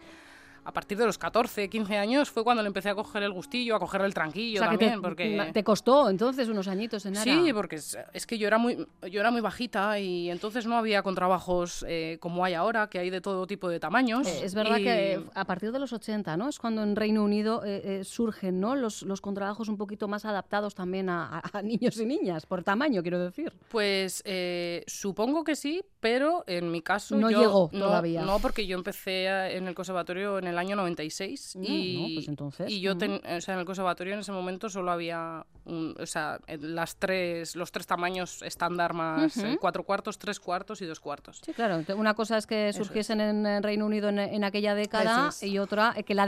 a 0.65 0.73
partir 0.73 0.99
de 0.99 1.07
los 1.07 1.19
14, 1.19 1.69
15 1.69 1.97
años 1.97 2.31
fue 2.31 2.45
cuando 2.45 2.63
le 2.63 2.67
empecé 2.69 2.91
a 2.91 2.95
coger 2.95 3.23
el 3.23 3.33
gustillo, 3.33 3.77
a 3.77 3.79
coger 3.79 4.03
el 4.03 4.15
tranquillo 4.15 4.61
o 4.61 4.65
sea, 4.65 4.71
que 4.71 4.77
también, 4.79 5.01
te, 5.01 5.09
porque... 5.09 5.51
te 5.53 5.65
costó 5.65 6.09
entonces 6.11 6.49
unos 6.49 6.69
añitos, 6.69 7.05
Enara. 7.07 7.25
Sí, 7.25 7.53
porque 7.53 7.77
es, 7.77 7.97
es 8.13 8.27
que 8.27 8.39
yo 8.39 8.47
era 8.47 8.59
muy 8.59 8.87
yo 9.11 9.21
era 9.21 9.31
muy 9.31 9.41
bajita 9.41 9.99
y 9.99 10.31
entonces 10.31 10.67
no 10.67 10.77
había 10.77 11.03
contrabajos 11.03 11.85
eh, 11.89 12.19
como 12.21 12.45
hay 12.45 12.55
ahora, 12.55 12.89
que 12.89 12.99
hay 12.99 13.11
de 13.11 13.21
todo 13.21 13.47
tipo 13.47 13.69
de 13.69 13.81
tamaños. 13.81 14.27
Eh, 14.27 14.41
Es 14.45 14.55
verdad 14.55 14.79
y- 14.79 14.85
que 14.85 15.21
a 15.35 15.45
partir 15.45 15.73
de 15.73 15.79
los 15.79 15.93
80, 15.93 16.37
¿no? 16.37 16.49
Es 16.49 16.59
cuando 16.59 16.83
en 16.83 16.97
Reino 16.97 17.25
Unido 17.25 17.63
eh, 17.65 18.01
eh, 18.01 18.05
surgen, 18.05 18.61
¿no? 18.61 18.77
Los, 18.77 19.03
los 19.03 19.21
contrabajos 19.21 19.69
un 19.69 19.77
poquito 19.77 20.09
más 20.09 20.25
adaptados 20.25 20.75
también 20.75 21.09
a, 21.09 21.43
niños 21.63 21.97
y 21.99 22.07
niñas, 22.07 22.47
por 22.47 22.63
tamaño, 22.63 23.03
quiero 23.03 23.19
decir. 23.19 23.53
Pues 23.71 24.23
eh, 24.27 24.85
supongo 24.87 25.45
que 25.45 25.57
sí, 25.57 25.83
pero 26.01 26.45
en 26.47 26.71
mi 26.71 26.83
caso 26.83 27.17
No 27.17 27.31
yo- 27.31 27.41
llegó 27.41 27.71
no- 27.73 27.87
todavía. 27.87 28.23
No, 28.23 28.39
porque 28.39 28.67
yo 28.67 28.77
empecé 28.77 29.27
en 29.57 29.67
el 29.69 29.75
conservatorio 29.75 30.39
en 30.39 30.47
el 30.47 30.50
año 30.59 30.77
96 30.77 31.57
No, 31.57 31.63
y, 31.65 31.97
no, 32.09 32.15
pues 32.15 32.29
entonces, 32.29 32.71
y 32.71 32.81
yo 32.81 32.95
mm. 32.95 32.99
ten- 32.99 33.21
o 33.37 33.41
sea, 33.41 33.55
en 33.55 33.61
el 33.61 33.67
conservatorio 33.67 34.15
en 34.15 34.21
ese 34.21 34.33
momento 34.33 34.69
solo 34.69 34.91
había 34.91 35.45
un- 35.65 35.95
o 36.01 36.07
sea, 36.07 36.39
las 36.61 36.97
tres 36.97 37.55
los 37.57 37.71
tres 37.73 37.87
tamaños 37.87 38.43
estándar 38.43 38.95
más 38.95 39.37
Ujú. 39.37 39.47
eh, 39.47 39.59
cuatro 39.61 39.83
cuartos, 39.85 40.19
tres 40.19 40.41
cuartos 40.41 40.81
y 40.83 40.87
dos 40.87 41.01
cuartos. 41.01 41.41
Sí, 41.45 41.53
claro. 41.53 41.85
Una 41.97 42.15
cosa 42.15 42.37
es 42.39 42.47
que 42.47 42.73
surgiesen 42.73 43.21
en, 43.21 43.47
en 43.47 43.63
Reino 43.63 43.87
Unido 43.87 44.09
en, 44.09 44.19
en 44.19 44.45
aquella 44.45 44.75
década 44.75 45.29
es. 45.29 45.43
y 45.43 45.59
otra 45.59 45.93
eh, 45.97 46.03
que 46.05 46.15
la 46.15 46.27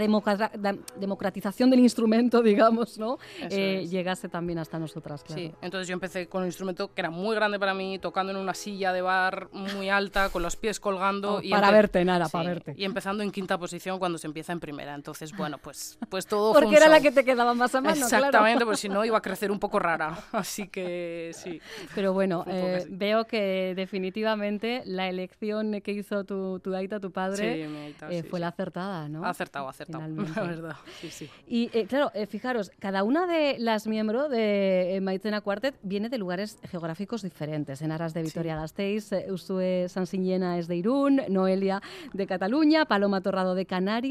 democratización 0.96 1.70
del 1.70 1.80
instrumento, 1.80 2.42
digamos, 2.42 2.98
¿no? 2.98 3.18
Eh, 3.40 3.80
es. 3.82 3.90
llegase 3.90 4.28
también 4.28 4.58
hasta 4.58 4.78
nosotras, 4.78 5.22
claro. 5.24 5.40
Sí, 5.40 5.52
entonces 5.62 5.88
yo 5.88 5.94
empecé 5.94 6.28
con 6.28 6.42
un 6.42 6.46
instrumento 6.48 6.92
que 6.92 7.00
era 7.00 7.10
muy 7.10 7.34
grande 7.34 7.58
para 7.58 7.74
mí, 7.74 7.98
tocando 7.98 8.32
en 8.32 8.38
una 8.38 8.54
silla 8.54 8.92
de 8.92 9.02
bar 9.02 9.48
muy 9.52 9.88
alta, 9.88 10.28
con 10.30 10.42
los 10.42 10.56
pies 10.56 10.80
colgando. 10.80 11.36
Oh, 11.36 11.42
y 11.42 11.50
para 11.50 11.70
verte, 11.70 12.04
Nara, 12.04 12.28
para 12.28 12.48
verte. 12.48 12.74
Y 12.76 12.84
empezando 12.84 13.22
en 13.22 13.30
quinta 13.30 13.58
posición 13.58 13.98
cuando 13.98 14.11
se 14.18 14.26
empieza 14.26 14.52
en 14.52 14.60
primera. 14.60 14.94
Entonces, 14.94 15.32
bueno, 15.36 15.58
pues, 15.58 15.98
pues 16.08 16.26
todo 16.26 16.52
fue 16.52 16.62
Porque 16.62 16.76
un 16.76 16.82
era 16.82 16.88
la 16.88 17.00
que 17.00 17.10
te 17.12 17.24
quedaba 17.24 17.54
más 17.54 17.74
a 17.74 17.80
mano, 17.80 17.94
Exactamente, 17.96 18.58
claro. 18.58 18.66
pues 18.66 18.80
si 18.80 18.88
no 18.88 19.04
iba 19.04 19.18
a 19.18 19.22
crecer 19.22 19.50
un 19.50 19.58
poco 19.58 19.78
rara. 19.78 20.18
Así 20.32 20.68
que 20.68 21.30
sí. 21.34 21.60
Pero 21.94 22.12
bueno, 22.12 22.44
eh, 22.46 22.84
veo 22.88 23.26
que 23.26 23.74
definitivamente 23.76 24.82
la 24.84 25.08
elección 25.08 25.80
que 25.80 25.92
hizo 25.92 26.24
tu, 26.24 26.60
tu 26.60 26.74
Aita, 26.74 27.00
tu 27.00 27.10
padre, 27.10 27.66
Sí, 27.66 27.76
aita, 27.76 28.10
eh, 28.10 28.22
sí, 28.22 28.28
fue 28.28 28.38
sí. 28.38 28.40
la 28.40 28.48
acertada, 28.48 29.08
¿no? 29.08 29.24
Acertado, 29.24 29.68
acertado. 29.68 30.04
Finalmente. 30.04 30.40
La 30.40 30.46
verdad, 30.46 30.76
sí, 31.00 31.10
sí. 31.10 31.30
Y 31.46 31.70
eh, 31.72 31.86
claro, 31.86 32.10
eh, 32.14 32.26
fijaros, 32.26 32.70
cada 32.78 33.02
una 33.04 33.26
de 33.26 33.56
las 33.58 33.86
miembros 33.86 34.30
de 34.30 34.96
eh, 34.96 35.00
Maitena 35.00 35.40
Quartet 35.40 35.74
viene 35.82 36.08
de 36.08 36.18
lugares 36.18 36.58
geográficos 36.70 37.22
diferentes. 37.22 37.82
En 37.82 37.92
Aras 37.92 38.14
de 38.14 38.22
Vitoria-Gasteiz, 38.22 39.12
eh, 39.12 39.26
Usue 39.30 39.86
Sansiñena 39.88 40.58
es 40.58 40.68
de 40.68 40.76
Irún, 40.76 41.22
Noelia 41.28 41.80
de 42.12 42.26
Cataluña, 42.26 42.84
Paloma 42.86 43.20
Torrado 43.20 43.54
de 43.54 43.66
Canarias. 43.66 44.01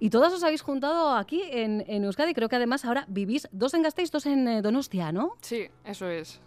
Y 0.00 0.10
todas 0.10 0.32
os 0.32 0.42
habéis 0.42 0.62
juntado 0.62 1.14
aquí 1.14 1.42
en, 1.50 1.84
en 1.86 2.04
Euskadi. 2.04 2.34
Creo 2.34 2.48
que 2.48 2.56
además 2.56 2.84
ahora 2.84 3.04
vivís 3.08 3.48
dos 3.52 3.74
en 3.74 3.82
Gasteiz, 3.82 4.10
dos 4.10 4.26
en 4.26 4.46
eh, 4.48 4.62
Donostia, 4.62 5.12
¿no? 5.12 5.36
Sí, 5.40 5.68
eso 5.84 6.08
es. 6.08 6.40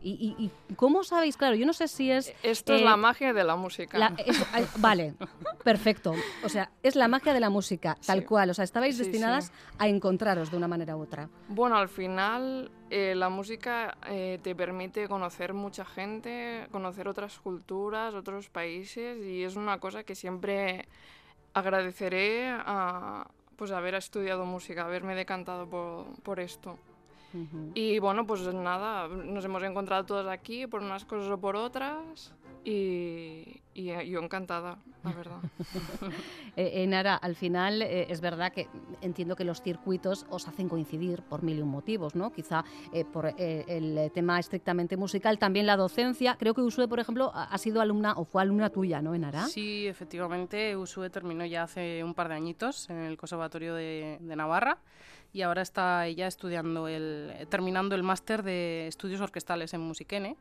¿Y, 0.00 0.10
y- 0.38 0.50
y 0.70 0.74
cómo 0.74 1.02
sabéis? 1.02 1.36
Claro, 1.36 1.56
yo 1.56 1.66
no 1.66 1.72
sé 1.72 1.88
si 1.88 2.12
es... 2.12 2.32
Esto 2.44 2.74
es 2.74 2.82
eh, 2.82 2.84
la 2.84 2.96
magia 2.96 3.32
de 3.32 3.42
la 3.42 3.56
música. 3.56 3.98
La- 3.98 4.14
es- 4.24 4.44
vale, 4.80 5.14
perfecto. 5.64 6.14
O 6.44 6.48
sea, 6.48 6.70
es 6.84 6.94
la 6.94 7.08
magia 7.08 7.32
de 7.34 7.40
la 7.40 7.50
música, 7.50 7.96
tal 8.06 8.20
Sí. 8.20 8.24
cual. 8.24 8.50
O 8.50 8.54
sea, 8.54 8.62
estabais 8.62 8.96
Sí, 8.96 9.02
destinadas 9.02 9.46
sí. 9.46 9.52
a 9.78 9.88
encontraros 9.88 10.52
de 10.52 10.56
una 10.56 10.68
manera 10.68 10.96
u 10.96 11.02
otra. 11.02 11.28
Bueno, 11.48 11.76
al 11.76 11.88
final 11.88 12.70
eh, 12.90 13.14
la 13.16 13.28
música 13.28 13.98
eh, 14.08 14.38
te 14.40 14.54
permite 14.54 15.08
conocer 15.08 15.52
mucha 15.52 15.84
gente, 15.84 16.68
conocer 16.70 17.08
otras 17.08 17.36
culturas, 17.40 18.14
otros 18.14 18.48
países 18.50 19.18
y 19.26 19.42
es 19.42 19.56
una 19.56 19.80
cosa 19.80 20.04
que 20.04 20.14
siempre 20.14 20.86
agradeceré 21.54 22.48
a 22.48 23.26
pues 23.56 23.70
haber 23.72 23.94
estudiado 23.94 24.44
música, 24.44 24.84
haberme 24.84 25.14
decantado 25.14 25.68
por, 25.68 26.06
por 26.22 26.40
esto. 26.40 26.78
Y 27.74 27.98
bueno, 27.98 28.26
pues 28.26 28.42
nada, 28.54 29.06
nos 29.08 29.44
hemos 29.44 29.62
encontrado 29.62 30.06
todos 30.06 30.26
aquí 30.28 30.66
por 30.66 30.80
unas 30.80 31.04
cosas 31.04 31.30
o 31.30 31.38
por 31.38 31.56
otras 31.56 32.32
y, 32.64 33.60
y 33.74 33.90
eh, 33.90 34.08
yo 34.08 34.20
encantada, 34.20 34.78
la 35.04 35.12
verdad. 35.12 35.38
eh, 36.56 36.86
Nara, 36.86 37.14
al 37.14 37.36
final 37.36 37.82
eh, 37.82 38.06
es 38.10 38.20
verdad 38.20 38.52
que 38.52 38.68
entiendo 39.00 39.36
que 39.36 39.44
los 39.44 39.62
circuitos 39.62 40.26
os 40.30 40.48
hacen 40.48 40.68
coincidir 40.68 41.22
por 41.22 41.42
mil 41.42 41.58
y 41.58 41.62
un 41.62 41.68
motivos, 41.68 42.14
¿no? 42.14 42.32
Quizá 42.32 42.64
eh, 42.92 43.04
por 43.04 43.26
eh, 43.26 43.64
el 43.68 44.10
tema 44.12 44.38
estrictamente 44.38 44.96
musical, 44.96 45.38
también 45.38 45.66
la 45.66 45.76
docencia. 45.76 46.36
Creo 46.38 46.54
que 46.54 46.60
Usue, 46.60 46.88
por 46.88 47.00
ejemplo, 47.00 47.30
ha 47.34 47.44
ha 47.44 47.58
sido 47.58 47.80
alumna 47.80 48.14
o 48.16 48.24
fue 48.24 48.42
alumna 48.42 48.70
tuya, 48.70 49.02
¿no, 49.02 49.14
Enara? 49.14 49.46
Sí, 49.46 49.86
efectivamente, 49.86 50.76
Usue 50.76 51.10
terminó 51.10 51.44
ya 51.44 51.64
hace 51.64 52.04
un 52.04 52.14
par 52.14 52.28
de 52.28 52.34
añitos 52.34 52.88
en 52.90 52.98
el 52.98 53.16
Conservatorio 53.16 53.74
de, 53.74 54.18
de 54.20 54.36
Navarra 54.36 54.78
y 55.32 55.42
ahora 55.42 55.62
está 55.62 56.06
ella 56.06 56.26
estudiando 56.26 56.88
el, 56.88 57.32
terminando 57.50 57.94
el 57.94 58.02
máster 58.02 58.42
de 58.42 58.86
estudios 58.88 59.20
orquestales 59.20 59.74
en 59.74 59.80
Musiquene. 59.82 60.36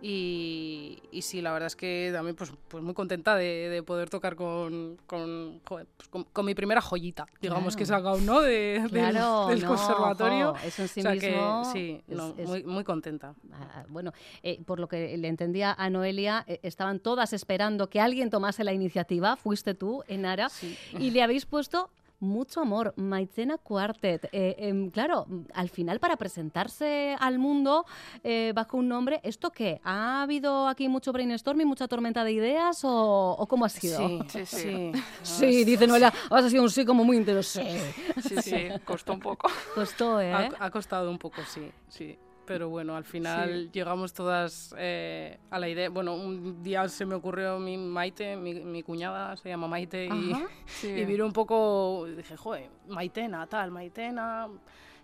Y, 0.00 0.98
y 1.10 1.22
sí, 1.22 1.42
la 1.42 1.52
verdad 1.52 1.66
es 1.66 1.74
que 1.74 2.10
también 2.12 2.36
pues, 2.36 2.52
pues 2.68 2.84
muy 2.84 2.94
contenta 2.94 3.34
de, 3.34 3.68
de 3.68 3.82
poder 3.82 4.08
tocar 4.08 4.36
con, 4.36 4.96
con, 5.06 5.60
joder, 5.68 5.88
pues 5.96 6.08
con- 6.08 6.22
con 6.24 6.46
mi 6.46 6.54
primera 6.54 6.80
joyita, 6.80 7.26
digamos, 7.40 7.74
que 7.74 7.82
he 7.82 7.86
Claro. 7.86 8.02
sacado, 8.04 8.20
¿no? 8.20 8.40
De- 8.40 8.80
del- 8.80 8.90
Claro, 8.90 9.48
del, 9.48 9.60
no, 9.62 9.68
conservatorio. 9.68 10.54
jo, 10.54 10.66
eso 10.66 10.82
en 10.82 10.88
sí 10.88 11.00
o 11.00 11.02
sea 11.02 11.16
que 11.16 11.30
mismo 11.30 11.64
sí, 11.72 12.00
es- 12.06 12.16
no, 12.16 12.34
es- 12.38 12.48
muy, 12.48 12.62
muy 12.64 12.84
contenta. 12.84 13.34
Ah, 13.52 13.84
Bueno, 13.88 14.12
eh, 14.44 14.60
por 14.64 14.78
lo 14.78 14.88
que 14.88 15.16
le 15.18 15.26
entendía 15.28 15.72
a 15.76 15.90
Noelia, 15.90 16.44
eh, 16.46 16.60
estaban 16.62 17.00
todas 17.00 17.32
esperando 17.32 17.90
que 17.90 18.00
alguien 18.00 18.30
tomase 18.30 18.62
la 18.62 18.72
iniciativa, 18.72 19.36
fuiste 19.36 19.74
tú, 19.74 20.04
Enara, 20.06 20.48
Sí. 20.48 20.76
y 20.98 21.10
le 21.10 21.22
habéis 21.22 21.44
puesto 21.44 21.90
mucho 22.20 22.60
amor, 22.60 22.94
Maitzena 22.96 23.58
Quartet. 23.58 24.28
Eh, 24.32 24.56
em, 24.58 24.90
claro, 24.90 25.26
al 25.54 25.68
final 25.68 26.00
para 26.00 26.16
presentarse 26.16 27.16
al 27.18 27.38
mundo 27.38 27.84
eh, 28.24 28.52
bajo 28.54 28.76
un 28.76 28.88
nombre, 28.88 29.20
¿esto 29.22 29.50
qué? 29.50 29.80
¿Ha 29.84 30.22
habido 30.22 30.68
aquí 30.68 30.88
mucho 30.88 31.12
brainstorming, 31.12 31.66
mucha 31.66 31.86
tormenta 31.88 32.24
de 32.24 32.32
ideas 32.32 32.84
o, 32.84 33.36
o 33.38 33.46
cómo 33.46 33.64
ha 33.64 33.68
sido? 33.68 33.98
Sí, 33.98 34.20
Sí, 34.28 34.46
sí. 34.46 34.56
sí. 34.56 34.92
Sí, 35.22 35.64
dice 35.64 35.86
Noelia, 35.86 36.12
ha 36.30 36.48
sido 36.48 36.62
un 36.62 36.70
sí 36.70 36.84
como 36.84 37.04
muy 37.04 37.16
interesante. 37.16 37.94
Sí, 38.22 38.36
sí, 38.42 38.68
costó 38.84 39.12
un 39.12 39.20
poco. 39.20 39.48
Costó, 39.74 40.20
¿eh? 40.20 40.32
Ha, 40.32 40.66
ha 40.66 40.70
costado 40.70 41.10
un 41.10 41.18
poco, 41.18 41.42
sí, 41.44 41.70
sí. 41.88 42.18
Pero 42.48 42.70
bueno, 42.70 42.96
al 42.96 43.04
final 43.04 43.70
llegamos 43.70 44.14
todas 44.14 44.74
eh, 44.78 45.38
a 45.50 45.58
la 45.58 45.68
idea. 45.68 45.90
Bueno, 45.90 46.14
un 46.14 46.62
día 46.62 46.88
se 46.88 47.04
me 47.04 47.14
ocurrió 47.14 47.58
mi 47.58 47.76
Maite, 47.76 48.36
mi, 48.36 48.54
mi 48.54 48.82
cuñada 48.82 49.36
se 49.36 49.50
llama 49.50 49.68
Maite, 49.68 50.06
y. 50.06 50.32
Sí. 50.66 50.88
y 50.88 51.04
miré 51.04 51.22
un 51.22 51.32
poco, 51.32 52.06
dije, 52.16 52.36
joder, 52.36 52.70
Maitena, 52.88 53.46
tal, 53.46 53.70
Maitena. 53.70 54.48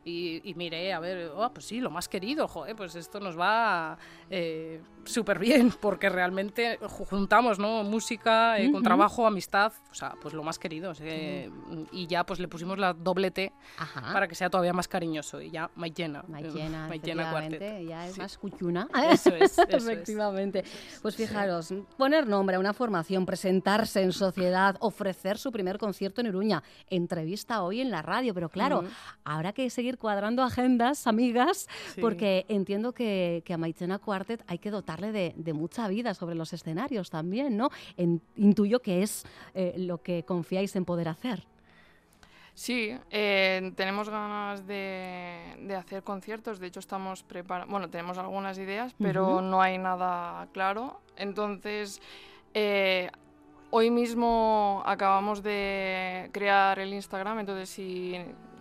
Y, 0.05 0.43
y 0.45 0.55
miré, 0.55 0.93
a 0.93 1.01
ver, 1.01 1.31
oh, 1.35 1.51
pues 1.53 1.65
sí, 1.67 1.81
lo 1.81 1.91
más 1.91 2.09
querido, 2.09 2.47
joder, 2.47 2.77
pues 2.77 2.95
esto 2.95 3.21
nos 3.21 3.39
va 3.39 3.97
eh, 4.29 4.83
súper 5.05 5.39
bien, 5.39 5.73
porque 5.81 6.11
realmente 6.11 6.79
ju- 6.81 7.07
juntamos, 7.07 7.59
¿no? 7.59 7.83
Música, 7.85 8.59
eh, 8.59 8.67
con 8.67 8.77
Ujú. 8.77 8.83
trabajo, 8.83 9.27
amistad, 9.27 9.73
o 9.91 9.95
sea, 9.95 10.15
pues 10.21 10.35
lo 10.35 10.43
más 10.43 10.59
querido. 10.59 10.91
o 10.91 10.95
sea, 10.95 11.07
Y 11.93 12.07
ya 12.07 12.25
pues 12.25 12.39
le 12.39 12.49
pusimos 12.49 12.79
la 12.79 12.93
doble 12.93 13.31
T 13.31 13.51
Ajá. 13.79 14.13
para 14.13 14.29
que 14.29 14.35
sea 14.35 14.51
todavía 14.51 14.75
más 14.75 14.89
cariñoso 14.89 15.41
y 15.41 15.51
ya 15.51 15.71
Maitena. 15.75 16.23
Maitena, 16.29 16.87
Maitena 16.89 17.23
efectivamente, 17.23 17.59
Quartet. 17.59 17.89
ya 17.89 18.07
es 18.07 18.15
Sí. 18.15 18.21
más 18.21 18.37
cuchuna. 18.39 18.89
Eso 19.11 19.31
es, 19.35 19.53
eso 19.59 19.63
es. 19.69 19.87
Efectivamente. 19.89 20.65
Pues 21.01 21.17
fijaros, 21.17 21.73
poner 21.97 22.27
nombre 22.29 22.57
a 22.57 22.59
una 22.59 22.75
formación, 22.75 23.25
presentarse 23.25 24.03
en 24.03 24.13
sociedad, 24.13 24.77
ofrecer 24.81 25.39
su 25.39 25.51
primer 25.51 25.79
concierto 25.79 26.21
en 26.21 26.27
Iruña, 26.27 26.63
entrevista 26.89 27.63
hoy 27.63 27.81
en 27.81 27.91
la 27.91 28.03
radio, 28.03 28.35
pero 28.35 28.49
claro, 28.51 28.81
Ujú. 28.81 28.89
habrá 29.25 29.53
que 29.55 29.71
seguir 29.71 29.94
cuadrando 29.97 30.43
agendas, 30.43 31.07
amigas, 31.07 31.69
Sí. 31.95 32.01
porque 32.01 32.45
entiendo 32.49 32.93
que, 32.93 33.43
que 33.45 33.55
a 33.55 33.59
Maitena 33.59 33.99
Quartet 33.99 34.43
hay 34.47 34.59
que 34.59 34.71
dotarle 34.71 35.13
de, 35.13 35.35
de 35.37 35.53
mucha 35.53 35.89
vida 35.89 36.15
sobre 36.15 36.35
los 36.35 36.53
escenarios 36.53 37.11
también, 37.11 37.57
¿no? 37.57 37.71
En- 37.97 38.21
intuyo 38.37 38.81
que 38.81 39.03
es 39.03 39.25
eh, 39.55 39.75
lo 39.77 39.99
que 40.03 40.23
confiáis 40.25 40.75
en 40.77 40.85
poder 40.85 41.09
hacer. 41.09 41.45
Sí, 42.57 42.97
eh, 43.11 43.73
tenemos 43.75 44.09
ganas 44.09 44.65
de, 44.65 45.57
de 45.61 45.75
hacer 45.75 46.05
conciertos. 46.05 46.61
De 46.61 46.69
hecho, 46.69 46.79
estamos 46.79 47.25
preparando. 47.25 47.71
Bueno, 47.73 47.91
tenemos 47.91 48.17
algunas 48.17 48.59
ideas, 48.59 48.95
pero 48.97 49.41
no 49.41 49.61
hay 49.61 49.77
nada 49.77 50.47
claro. 50.53 51.01
Entonces, 51.17 52.01
eh, 52.55 53.11
hoy 53.71 53.91
mismo 53.91 54.85
acabamos 54.87 55.43
de 55.43 56.29
crear 56.33 56.79
el 56.79 56.95
Instagram. 56.95 57.41
Entonces, 57.41 57.69
si, 57.71 58.15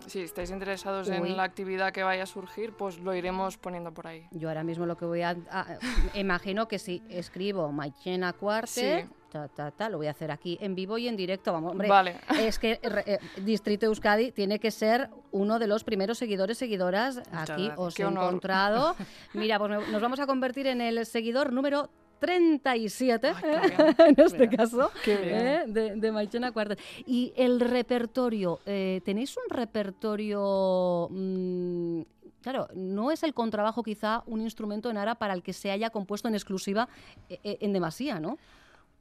si 0.07 0.21
estáis 0.21 0.51
interesados 0.51 1.07
Uy. 1.09 1.15
en 1.15 1.37
la 1.37 1.43
actividad 1.43 1.91
que 1.91 2.03
vaya 2.03 2.23
a 2.23 2.25
surgir, 2.27 2.73
pues 2.73 2.99
lo 2.99 3.13
iremos 3.15 3.57
poniendo 3.57 3.93
por 3.93 4.07
ahí. 4.07 4.27
Yo 4.31 4.49
ahora 4.49 4.63
mismo 4.63 4.85
lo 4.85 4.97
que 4.97 5.05
voy 5.05 5.21
a... 5.21 5.35
imagino 6.13 6.67
que 6.67 6.79
si 6.79 7.01
escribo 7.09 7.71
Maichena 7.71 8.33
Cuarte, 8.33 9.03
Sí. 9.03 9.09
ta, 9.31 9.47
ta, 9.47 9.71
ta, 9.71 9.89
lo 9.89 9.97
voy 9.97 10.07
a 10.07 10.11
hacer 10.11 10.31
aquí 10.31 10.57
en 10.61 10.75
vivo 10.75 10.97
y 10.97 11.07
en 11.07 11.15
directo. 11.17 11.51
Vamos, 11.53 11.71
hombre, 11.71 11.87
Vale. 11.89 12.17
es 12.39 12.59
que 12.59 12.79
eh, 12.83 13.19
Distrito 13.41 13.85
Euskadi 13.87 14.31
tiene 14.31 14.59
que 14.59 14.71
ser 14.71 15.09
uno 15.31 15.59
de 15.59 15.67
los 15.67 15.83
primeros 15.83 16.17
seguidores, 16.17 16.57
seguidoras. 16.57 17.17
Muchas 17.17 17.49
Aquí 17.49 17.65
gracias. 17.65 17.79
os 17.79 17.95
Qué 17.95 18.03
he 18.03 18.05
honor. 18.05 18.23
encontrado. 18.25 18.95
Mira, 19.33 19.57
pues 19.59 19.71
me- 19.71 19.91
nos 19.91 20.01
vamos 20.01 20.19
a 20.19 20.27
convertir 20.27 20.67
en 20.67 20.81
el 20.81 21.05
seguidor 21.05 21.51
número 21.51 21.89
37, 22.23 23.27
Ay, 23.27 23.35
qué 23.41 23.47
bien. 23.47 23.95
en 24.17 24.25
este 24.25 24.47
Mira. 24.47 24.57
caso. 24.57 24.91
¿eh? 25.05 25.63
de, 25.67 25.95
de 25.97 26.11
Maichena 26.11 26.51
Quartet. 26.53 26.79
Y 27.05 27.33
el 27.35 27.59
repertorio, 27.59 28.59
eh, 28.65 29.01
¿tenéis 29.03 29.35
un 29.37 29.43
repertorio... 29.49 31.07
mm, 31.11 32.01
Claro, 32.41 32.67
no 32.75 33.09
es 33.11 33.23
el 33.23 33.33
contrabajo 33.33 33.83
quizá 33.83 34.21
un 34.25 34.41
instrumento 34.41 34.89
en 34.89 34.97
ara 34.97 35.15
para 35.15 35.33
el 35.33 35.41
que 35.41 35.53
se 35.53 35.71
haya 35.71 35.89
compuesto 35.91 36.27
en 36.27 36.33
exclusiva 36.35 36.89
eh, 37.29 37.39
eh, 37.41 37.57
en 37.61 37.71
demasía, 37.71 38.19
¿no? 38.19 38.37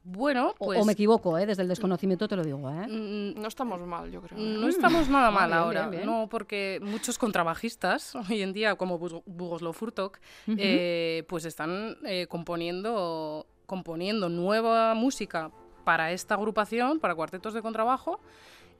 Bueno, 0.05 0.53
O- 0.59 0.65
pues 0.65 0.81
o 0.81 0.85
me 0.85 0.91
equivoco, 0.93 1.37
¿eh? 1.37 1.45
desde 1.45 1.61
el 1.63 1.69
desconocimiento 1.69 2.27
te 2.27 2.35
lo 2.35 2.43
digo. 2.43 2.69
¿eh? 2.69 2.87
mm, 2.87 3.39
No 3.41 3.47
estamos 3.47 3.79
mal, 3.81 4.11
yo 4.11 4.21
creo. 4.21 4.37
¿eh? 4.37 4.41
no 4.59 4.67
estamos 4.67 5.07
nada 5.07 5.29
Ah, 5.29 5.31
mal 5.31 5.47
bien, 5.49 5.59
ahora, 5.59 5.79
bien, 5.87 5.91
bien. 5.91 6.05
no, 6.05 6.27
porque 6.29 6.79
muchos 6.81 7.17
contrabajistas 7.17 8.13
hoy 8.29 8.41
en 8.41 8.51
día, 8.51 8.75
como 8.75 8.97
Bugoslo 8.97 9.71
Furtok, 9.71 10.17
Ujú. 10.47 10.57
eh, 10.59 11.23
pues 11.29 11.45
están 11.45 11.97
eh, 12.05 12.27
componiendo, 12.27 13.47
componiendo 13.65 14.27
nueva 14.27 14.93
música 14.93 15.51
para 15.85 16.11
esta 16.11 16.35
agrupación, 16.35 16.99
para 16.99 17.15
cuartetos 17.15 17.53
de 17.53 17.61
contrabajo. 17.61 18.19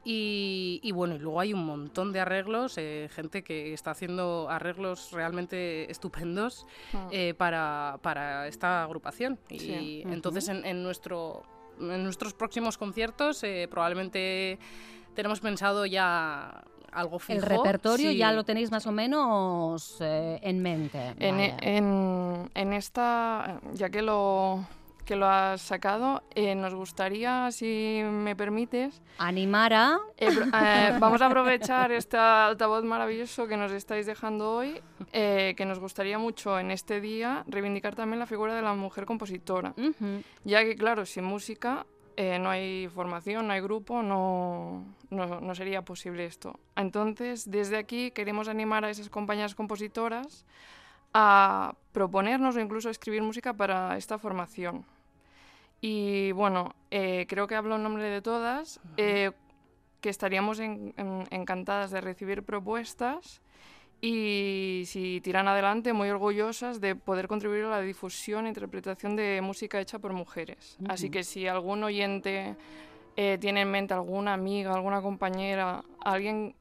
Y, 0.06 0.80
y 0.84 0.92
bueno, 0.92 1.16
y 1.16 1.20
luego 1.20 1.40
hay 1.40 1.54
un 1.54 1.66
montón 1.66 2.12
de 2.12 2.20
arreglos, 2.20 2.78
eh, 2.78 3.10
gente 3.14 3.42
que 3.44 3.74
está 3.74 3.92
haciendo 3.92 4.48
arreglos 4.50 5.12
realmente 5.12 5.90
estupendos 5.90 6.66
Mm. 6.92 6.98
eh, 7.12 7.34
para, 7.36 7.98
para 8.02 8.48
esta 8.48 8.84
agrupación. 8.84 9.40
Y 9.50 9.60
Sí. 9.60 10.04
entonces 10.06 10.50
en, 10.50 10.66
en 10.66 10.84
nuestro, 10.84 11.44
en 11.80 12.04
nuestros 12.04 12.34
próximos 12.34 12.78
conciertos 12.78 13.44
eh, 13.44 13.68
probablemente 13.72 14.60
tenemos 15.16 15.40
pensado 15.40 15.86
ya 15.86 16.64
algo 16.92 17.18
fijo. 17.18 17.40
el 17.40 17.42
repertorio 17.44 18.12
Sí. 18.12 18.18
ya 18.18 18.32
lo 18.34 18.44
tenéis 18.44 18.70
más 18.72 18.86
o 18.86 18.92
menos 18.92 19.98
en 20.02 20.62
mente. 20.62 21.14
En, 21.18 21.36
Vale. 21.38 21.56
en- 21.62 22.52
en 22.54 22.74
esta, 22.74 23.60
ya 23.74 23.90
que 23.90 24.02
lo, 24.02 24.64
que 25.04 25.16
lo 25.16 25.28
has 25.28 25.62
sacado, 25.62 26.24
eh, 26.36 26.56
nos 26.56 26.74
gustaría, 26.74 27.50
si 27.52 28.02
me 28.04 28.36
permites, 28.36 29.02
Animar 29.18 29.74
a... 29.74 30.00
eh, 30.18 30.28
eh, 30.30 30.98
vamos 31.00 31.22
a 31.22 31.28
aprovechar 31.28 31.92
este 31.92 32.18
altavoz 32.18 32.84
maravilloso 32.84 33.48
que 33.48 33.58
nos 33.58 33.72
estáis 33.72 34.06
dejando 34.06 34.52
hoy, 34.52 34.82
eh, 35.12 35.54
que 35.58 35.66
nos 35.66 35.80
gustaría 35.80 36.18
mucho 36.18 36.58
en 36.60 36.72
este 36.72 37.02
día 37.02 37.44
reivindicar 37.48 37.96
también 37.96 38.20
la 38.20 38.26
figura 38.26 38.56
de 38.56 38.62
la 38.62 38.74
mujer 38.74 39.06
compositora, 39.06 39.74
Ujú. 39.78 40.24
ya 40.44 40.64
que 40.64 40.76
claro, 40.76 41.06
sin 41.06 41.24
música 41.26 41.86
eh, 42.16 42.38
no 42.40 42.50
hay 42.50 42.88
formación, 42.90 43.48
no 43.48 43.54
hay 43.54 43.62
grupo, 43.62 44.04
no, 44.04 44.86
no, 45.10 45.42
no 45.42 45.56
sería 45.56 45.82
posible 45.82 46.26
esto. 46.26 46.60
Entonces, 46.76 47.50
desde 47.50 47.78
aquí 47.78 48.12
queremos 48.12 48.48
animar 48.48 48.86
a 48.86 48.90
esas 48.92 49.10
compañeras 49.10 49.56
compositoras 49.56 50.46
a 51.14 51.76
proponernos 51.92 52.56
o 52.56 52.60
incluso 52.60 52.90
escribir 52.90 53.22
música 53.22 53.54
para 53.54 53.98
esta 53.98 54.18
formación. 54.18 54.86
Y 55.82 56.32
bueno, 56.32 56.74
eh, 56.92 57.26
creo 57.28 57.46
que 57.48 57.56
hablo 57.56 57.76
en 57.76 57.84
nombre 57.84 58.04
de 58.04 58.22
todas, 58.22 58.80
eh, 58.98 59.32
que 60.02 60.10
estaríamos 60.10 60.60
en- 60.60 60.94
en- 60.98 61.26
encantadas 61.32 61.92
de 61.92 62.02
recibir 62.02 62.44
propuestas 62.44 63.42
y 64.02 64.84
si 64.86 65.22
tiran 65.22 65.48
adelante, 65.48 65.94
muy 65.94 66.10
orgullosas 66.10 66.82
de 66.82 66.96
poder 66.96 67.28
contribuir 67.28 67.66
a 67.66 67.70
la 67.70 67.82
difusión 67.82 68.46
e 68.46 68.50
interpretación 68.50 69.16
de 69.16 69.40
música 69.42 69.80
hecha 69.80 70.00
por 70.00 70.12
mujeres. 70.14 70.78
Así 70.90 71.06
Ujú. 71.06 71.14
que 71.14 71.24
si 71.24 71.48
algún 71.48 71.84
oyente 71.84 72.56
eh, 73.16 73.38
tiene 73.40 73.62
en 73.62 73.70
mente 73.72 73.94
alguna 73.94 74.34
amiga, 74.34 74.74
alguna 74.74 75.00
compañera, 75.02 75.84
alguien 76.04 76.56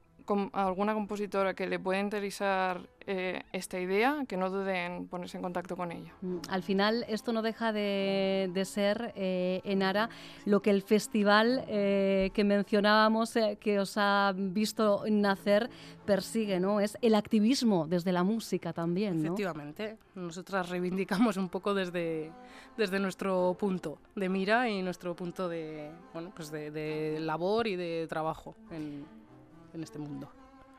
alguna 0.53 0.95
compositora 0.95 1.55
que 1.55 1.67
le 1.67 1.79
pueda 1.79 2.01
interesar 2.01 2.89
eh, 3.07 3.43
esta 3.53 3.81
idea, 3.81 4.25
que 4.29 4.37
no 4.37 4.49
duden 4.49 4.77
en 4.77 5.09
ponerse 5.09 5.37
en 5.37 5.43
contacto 5.43 5.77
con 5.77 5.91
ella. 5.91 6.13
Mm, 6.21 6.37
al 6.49 6.63
final, 6.63 7.05
esto 7.09 7.33
no 7.33 7.43
deja 7.43 7.73
de, 7.73 8.63
ser, 8.65 9.13
eh, 9.17 9.61
en 9.65 9.83
Ara, 9.83 10.09
lo 10.45 10.63
que 10.63 10.71
el 10.71 10.83
festival 10.83 11.65
eh, 11.69 12.31
que 12.33 12.45
mencionábamos, 12.45 13.35
que 13.61 13.81
os 13.81 13.95
ha 13.97 14.33
visto 14.37 15.05
nacer, 15.11 15.69
persigue, 16.05 16.61
¿no? 16.61 16.81
Es 16.81 16.97
el 17.03 17.15
activismo 17.15 17.87
desde 17.89 18.13
la 18.13 18.23
música 18.23 18.73
también, 18.73 19.23
¿no? 19.23 19.27
Efectivamente. 19.27 19.99
Nosotras 20.15 20.69
reivindicamos 20.69 21.37
un 21.37 21.49
poco 21.49 21.75
desde, 21.75 22.31
desde 22.77 22.99
nuestro 22.99 23.57
punto 23.59 23.99
de 24.15 24.29
mira 24.29 24.69
y 24.69 24.83
nuestro 24.83 25.15
punto 25.15 25.49
de, 25.49 25.91
bueno, 26.13 26.33
pues 26.35 26.51
de, 26.51 27.19
labor 27.21 27.67
y 27.67 27.77
de 27.77 28.07
trabajo 28.09 28.55
en 28.71 29.05
este 29.81 29.99
mundo 29.99 30.29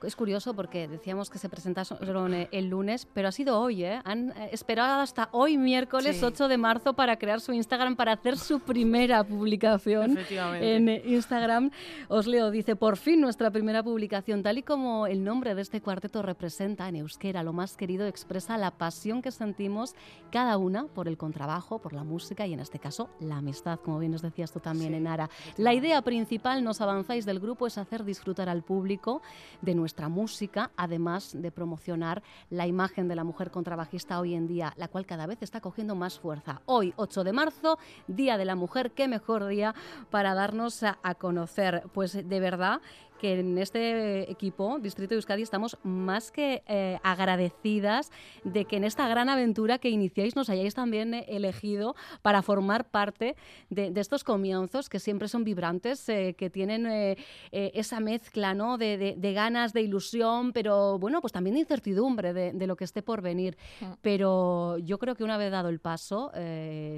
es 0.04 0.16
curioso 0.16 0.54
porque 0.54 0.88
decíamos 0.88 1.30
que 1.30 1.38
se 1.38 1.50
presentaron 1.50 2.34
el 2.52 2.68
lunes, 2.68 3.08
pero 3.13 3.28
ha 3.28 3.32
sido 3.32 3.60
hoy, 3.60 3.84
¿eh? 3.84 4.02
Han 4.04 4.32
eh, 4.32 4.50
esperado 4.52 5.02
hasta 5.02 5.30
hoy, 5.32 5.58
miércoles 5.58 6.22
8 6.22 6.48
de 6.48 6.58
marzo, 6.58 6.94
para 6.94 7.18
crear 7.18 7.42
su 7.42 7.54
Instagram, 7.54 7.96
para 7.96 8.13
hacer 8.13 8.38
su 8.38 8.60
primera 8.60 9.24
publicación 9.24 10.18
en 10.30 10.89
Instagram. 10.89 11.72
Os 12.08 12.28
leo, 12.28 12.52
dice, 12.52 12.76
por 12.76 12.98
fin 12.98 13.22
nuestra 13.22 13.52
primera 13.52 13.84
publicación, 13.84 14.44
tal 14.44 14.58
y 14.58 14.63
como 14.63 15.08
el 15.08 15.24
nombre 15.24 15.56
de 15.56 15.62
este 15.62 15.82
cuarteto 15.82 16.22
representa 16.22 16.88
en 16.88 16.98
euskera, 16.98 17.44
lo 17.44 17.54
más 17.54 17.78
querido 17.78 18.06
expresa 18.08 18.58
la 18.58 18.72
pasión 18.72 19.22
que 19.22 19.32
sentimos 19.32 19.96
cada 20.32 20.58
una 20.58 20.86
por 20.88 21.08
el 21.08 21.18
contrabajo, 21.18 21.80
por 21.80 21.94
la 21.94 22.04
música 22.04 22.46
y 22.48 22.54
en 22.54 22.60
este 22.60 22.80
caso 22.80 23.10
la 23.20 23.38
amistad, 23.38 23.80
como 23.80 24.00
bien 24.00 24.12
nos 24.12 24.22
decías 24.22 24.52
tú 24.52 24.60
también, 24.60 24.94
en 24.94 25.02
Enara. 25.02 25.30
La 25.58 25.74
idea 25.74 26.02
principal, 26.02 26.63
nos 26.63 26.82
avanzáis 26.82 27.26
del 27.26 27.39
grupo, 27.39 27.68
es 27.68 27.78
hacer 27.78 28.04
disfrutar 28.04 28.50
al 28.50 28.63
público 28.63 29.22
de 29.62 29.76
nuestra 29.76 29.92
música, 30.10 30.71
además 30.75 31.32
de 31.34 31.51
promocionar 31.51 32.23
la 32.49 32.67
imagen 32.67 33.08
de 33.08 33.15
la 33.15 33.23
mujer 33.23 33.51
contrabajista 33.51 34.19
hoy 34.19 34.36
en 34.36 34.47
día, 34.47 34.73
la 34.77 34.88
cual 34.88 35.06
cada 35.06 35.25
vez 35.25 35.41
está 35.41 35.62
cogiendo 35.62 35.95
más 35.95 36.19
fuerza. 36.19 36.62
Hoy, 36.65 36.93
8 36.97 37.23
de 37.23 37.34
marzo, 37.34 37.77
Día 38.08 38.38
de 38.38 38.45
la 38.45 38.56
Mujer, 38.56 38.91
qué 38.91 39.08
mejor 39.08 39.47
día 39.47 39.73
para 40.10 40.34
darnos 40.34 40.84
a, 40.84 40.97
a 41.03 41.15
conocer. 41.15 41.84
Pues 41.93 42.13
de 42.13 42.39
verdad 42.39 42.82
que 43.23 43.39
en 43.39 43.57
este 43.57 44.29
equipo, 44.29 44.79
Distrito 44.79 45.12
de 45.12 45.15
Euskadi, 45.15 45.43
estamos 45.43 45.77
más 45.81 46.29
que 46.29 46.62
eh, 46.67 46.99
agradecidas 47.03 48.12
de 48.43 48.65
que 48.65 48.75
en 48.75 48.83
esta 48.83 49.07
gran 49.07 49.29
aventura 49.29 49.77
que 49.77 49.89
iniciáis 49.89 50.36
nos 50.36 50.49
hayáis 50.49 50.73
también 50.73 51.13
eh, 51.13 51.25
elegido 51.29 51.95
para 52.21 52.41
formar 52.41 52.91
parte 52.91 53.38
de, 53.69 53.93
estos 53.95 54.25
comienzos 54.25 54.89
que 54.89 54.99
siempre 54.99 55.29
son 55.29 55.45
vibrantes, 55.45 56.09
eh, 56.09 56.36
que 56.38 56.49
tienen 56.49 57.15
esa 57.51 58.01
mezcla 58.01 58.53
¿no? 58.53 58.77
De, 58.77 59.15
ganas, 59.33 59.71
de 59.71 59.83
ilusión, 59.83 60.51
pero 60.51 60.99
bueno, 60.99 61.21
pues 61.21 61.31
también 61.31 61.53
de 61.53 61.62
incertidumbre 61.62 62.33
de, 62.33 62.67
lo 62.67 62.75
que 62.75 62.83
esté 62.83 63.01
por 63.03 63.21
venir. 63.21 63.55
Mm. 63.79 63.86
Pero 64.01 64.77
yo 64.79 64.99
creo 64.99 65.15
que 65.15 65.23
una 65.23 65.38
vez 65.38 65.49
dado 65.49 65.69
el 65.69 65.79
paso, 65.79 66.29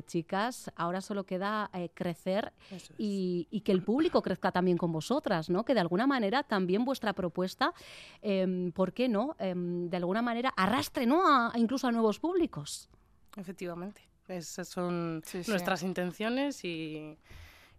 chicas, 0.08 0.72
ahora 0.76 1.02
solo 1.02 1.26
queda 1.26 1.70
crecer 1.94 2.52
y, 2.98 3.48
y, 3.52 3.62
que 3.62 3.72
el 3.72 3.84
público 3.84 4.24
crezca 4.24 4.52
también 4.52 4.78
con 4.78 4.92
vosotras, 4.92 5.52
¿no? 5.52 5.64
que 5.64 5.76
de 5.76 5.82
alguna 5.82 6.08
manera 6.08 6.15
manera 6.16 6.44
también 6.44 6.86
vuestra 6.86 7.14
propuesta, 7.14 7.74
em, 8.22 8.72
¿por 8.72 8.94
qué 8.94 9.08
no? 9.08 9.36
Em, 9.40 9.90
de 9.90 9.98
alguna 9.98 10.22
manera 10.22 10.50
arrastre 10.56 11.06
¿no? 11.06 11.28
A, 11.28 11.52
incluso 11.56 11.88
a 11.88 11.92
nuevos 11.92 12.20
públicos. 12.20 12.90
Efectivamente, 13.36 14.02
esas 14.28 14.68
son 14.68 15.22
nuestras 15.48 15.84
intenciones 15.84 16.64
y 16.64 17.18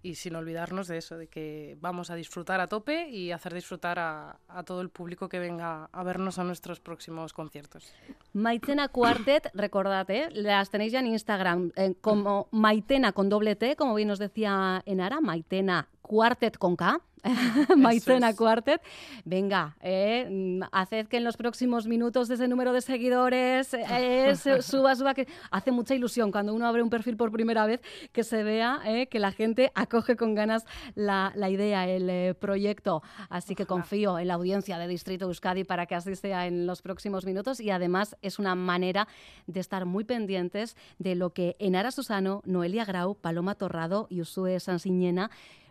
y 0.07 0.15
sin 0.15 0.37
olvidarnos 0.37 0.87
de 0.87 0.99
eso, 0.99 1.17
de 1.17 1.27
que 1.27 1.77
vamos 1.81 2.11
a 2.11 2.15
disfrutar 2.15 2.61
a 2.61 2.69
tope 2.69 3.09
y 3.11 3.33
hacer 3.33 3.53
disfrutar 3.53 3.99
a, 3.99 4.39
todo 4.65 4.81
el 4.81 4.89
público 4.89 5.29
que 5.29 5.39
venga 5.39 5.89
a 5.93 6.03
vernos 6.05 6.39
a 6.39 6.45
nuestros 6.45 6.81
próximos 6.81 7.33
conciertos. 7.33 7.93
Maitena 8.33 8.89
Quartet, 8.89 9.51
recordate, 9.55 10.31
las 10.31 10.71
tenéis 10.71 10.93
ya 10.93 11.01
en 11.01 11.09
Instagram 11.09 11.73
eh, 11.77 11.95
como 12.01 12.49
Maitena 12.53 13.13
con 13.13 13.29
doble 13.29 13.57
T, 13.57 13.75
como 13.77 13.95
bien 13.95 14.09
nos 14.09 14.19
decía 14.19 14.83
Enara, 14.87 15.21
Maitena 15.21 15.89
Quartet 16.03 16.57
con 16.57 16.77
K. 16.77 17.01
Maitena 17.77 18.35
Quartet. 18.35 18.83
Venga, 19.25 19.77
eh, 19.81 20.61
haced 20.73 21.09
que 21.09 21.17
en 21.17 21.25
los 21.25 21.37
próximos 21.37 21.87
minutos 21.87 22.31
ese 22.31 22.49
número 22.49 22.73
de 22.73 22.81
seguidores 22.81 23.75
eh, 23.75 24.35
suba, 24.63 24.95
suba, 24.95 25.15
que 25.15 25.27
hace 25.51 25.73
mucha 25.73 25.95
ilusión 25.95 26.31
cuando 26.31 26.55
uno 26.55 26.67
abre 26.67 26.83
un 26.83 26.91
perfil 26.91 27.17
por 27.17 27.31
primera 27.33 27.67
vez 27.67 27.81
que 28.13 28.25
se 28.25 28.43
vea 28.43 28.81
eh, 28.85 29.07
que 29.09 29.19
la 29.19 29.33
gente 29.33 29.73
acoge 29.75 30.17
con 30.17 30.35
ganas 30.35 30.65
la, 30.95 31.33
idea, 31.49 31.89
el 31.89 32.09
eh, 32.09 32.35
proyecto. 32.35 33.03
Así 33.29 33.55
que 33.55 33.67
confío 33.67 34.19
en 34.19 34.29
la 34.29 34.35
audiencia 34.35 34.79
de 34.79 34.89
Distrito 34.89 35.27
Euskadi 35.27 35.65
para 35.65 35.87
que 35.87 35.95
así 35.95 36.15
sea 36.17 36.47
en 36.47 36.67
los 36.67 36.83
próximos 36.83 37.25
minutos 37.25 37.61
y 37.61 37.71
además 37.71 38.17
es 38.23 38.39
una 38.39 38.55
manera 38.55 39.09
de 39.47 39.61
estar 39.61 39.87
muy 39.87 40.05
pendientes 40.05 40.77
de 40.99 41.15
lo 41.15 41.31
que 41.31 41.57
Enara 41.59 41.91
Susano, 41.91 42.43
Noelia 42.45 42.85
Grau, 42.85 43.15
Paloma 43.15 43.55
Torrado 43.55 44.07
y 44.11 44.21
Usue 44.21 44.61
Sansiñena 44.61 45.31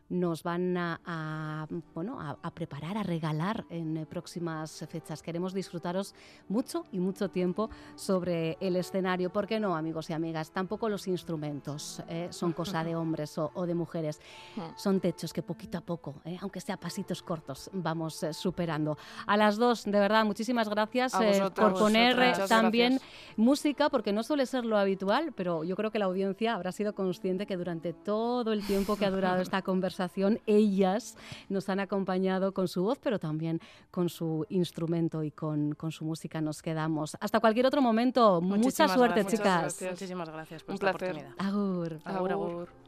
nos 0.10 0.44
van 0.44 0.78
a, 0.78 1.68
bueno, 1.94 2.20
a, 2.20 2.52
preparar, 2.52 2.98
a 2.98 3.04
regalar 3.04 3.66
en 3.70 3.98
eh, 3.98 4.06
próximas 4.06 4.86
fechas. 4.90 5.22
Queremos 5.22 5.54
disfrutaros 5.54 6.14
mucho 6.48 6.86
y 6.92 7.00
mucho 7.00 7.30
tiempo 7.30 7.70
sobre 7.96 8.58
el 8.60 8.76
escenario. 8.76 9.32
¿Por 9.32 9.48
qué 9.48 9.60
no, 9.60 9.76
amigos 9.76 10.10
y 10.10 10.14
amigas? 10.14 10.52
Tampoco 10.52 10.90
los 10.90 11.08
instrumentos 11.08 12.04
eh, 12.08 12.28
son 12.30 12.54
cosa 12.54 12.84
de 12.84 12.96
hombres 12.96 13.38
o, 13.38 13.66
de 13.66 13.74
mujeres. 13.74 14.22
Son 14.76 15.00
techos 15.00 15.34
que 15.34 15.42
poquito 15.42 15.78
a 15.78 15.82
poco, 15.82 16.16
eh, 16.26 16.38
aunque 16.42 16.60
sea 16.60 16.78
pasitos 16.78 17.22
cortos, 17.22 17.70
vamos 17.74 18.26
superando. 18.32 18.98
A 19.26 19.38
las 19.38 19.58
dos, 19.58 19.86
de 19.86 19.92
verdad, 19.92 20.26
muchísimas 20.26 20.70
gracias 20.70 21.14
por 21.56 21.74
poner 21.74 22.48
también 22.48 23.00
música, 23.38 23.90
porque 23.90 24.14
no 24.14 24.24
suele 24.24 24.46
ser 24.46 24.66
lo 24.66 24.78
habitual, 24.78 25.34
pero 25.36 25.64
yo 25.64 25.76
creo 25.76 25.92
que 25.92 26.00
la 26.00 26.06
audiencia 26.06 26.54
habrá 26.54 26.72
sido 26.72 26.94
consciente 26.94 27.46
que 27.46 27.58
durante 27.58 27.94
todo 27.94 28.54
el 28.54 28.66
tiempo 28.66 28.96
que 28.96 29.06
ha 29.06 29.12
durado 29.12 29.42
esta 29.42 29.62
conversación, 29.62 29.95
ellas 30.46 31.18
nos 31.50 31.70
han 31.70 31.80
acompañado 31.80 32.54
con 32.54 32.68
su 32.68 32.84
voz, 32.84 33.00
pero 33.00 33.20
también 33.20 33.60
con 33.92 34.10
su 34.10 34.46
instrumento 34.50 35.24
y 35.24 35.32
con, 35.32 35.74
con 35.74 35.92
su 35.92 36.06
música 36.06 36.42
nos 36.42 36.62
quedamos. 36.62 37.18
Hasta 37.20 37.40
cualquier 37.40 37.66
otro 37.66 37.82
momento. 37.82 38.42
Mucha 38.42 38.88
suerte, 38.88 39.26
chicas. 39.26 39.82
Muchísimas 39.82 40.30
gracias 40.30 40.64
por 40.64 40.76
esta 40.76 40.90
oportunidad. 40.90 41.34
Agur. 41.38 42.00
Agur, 42.06 42.32
agur. 42.32 42.85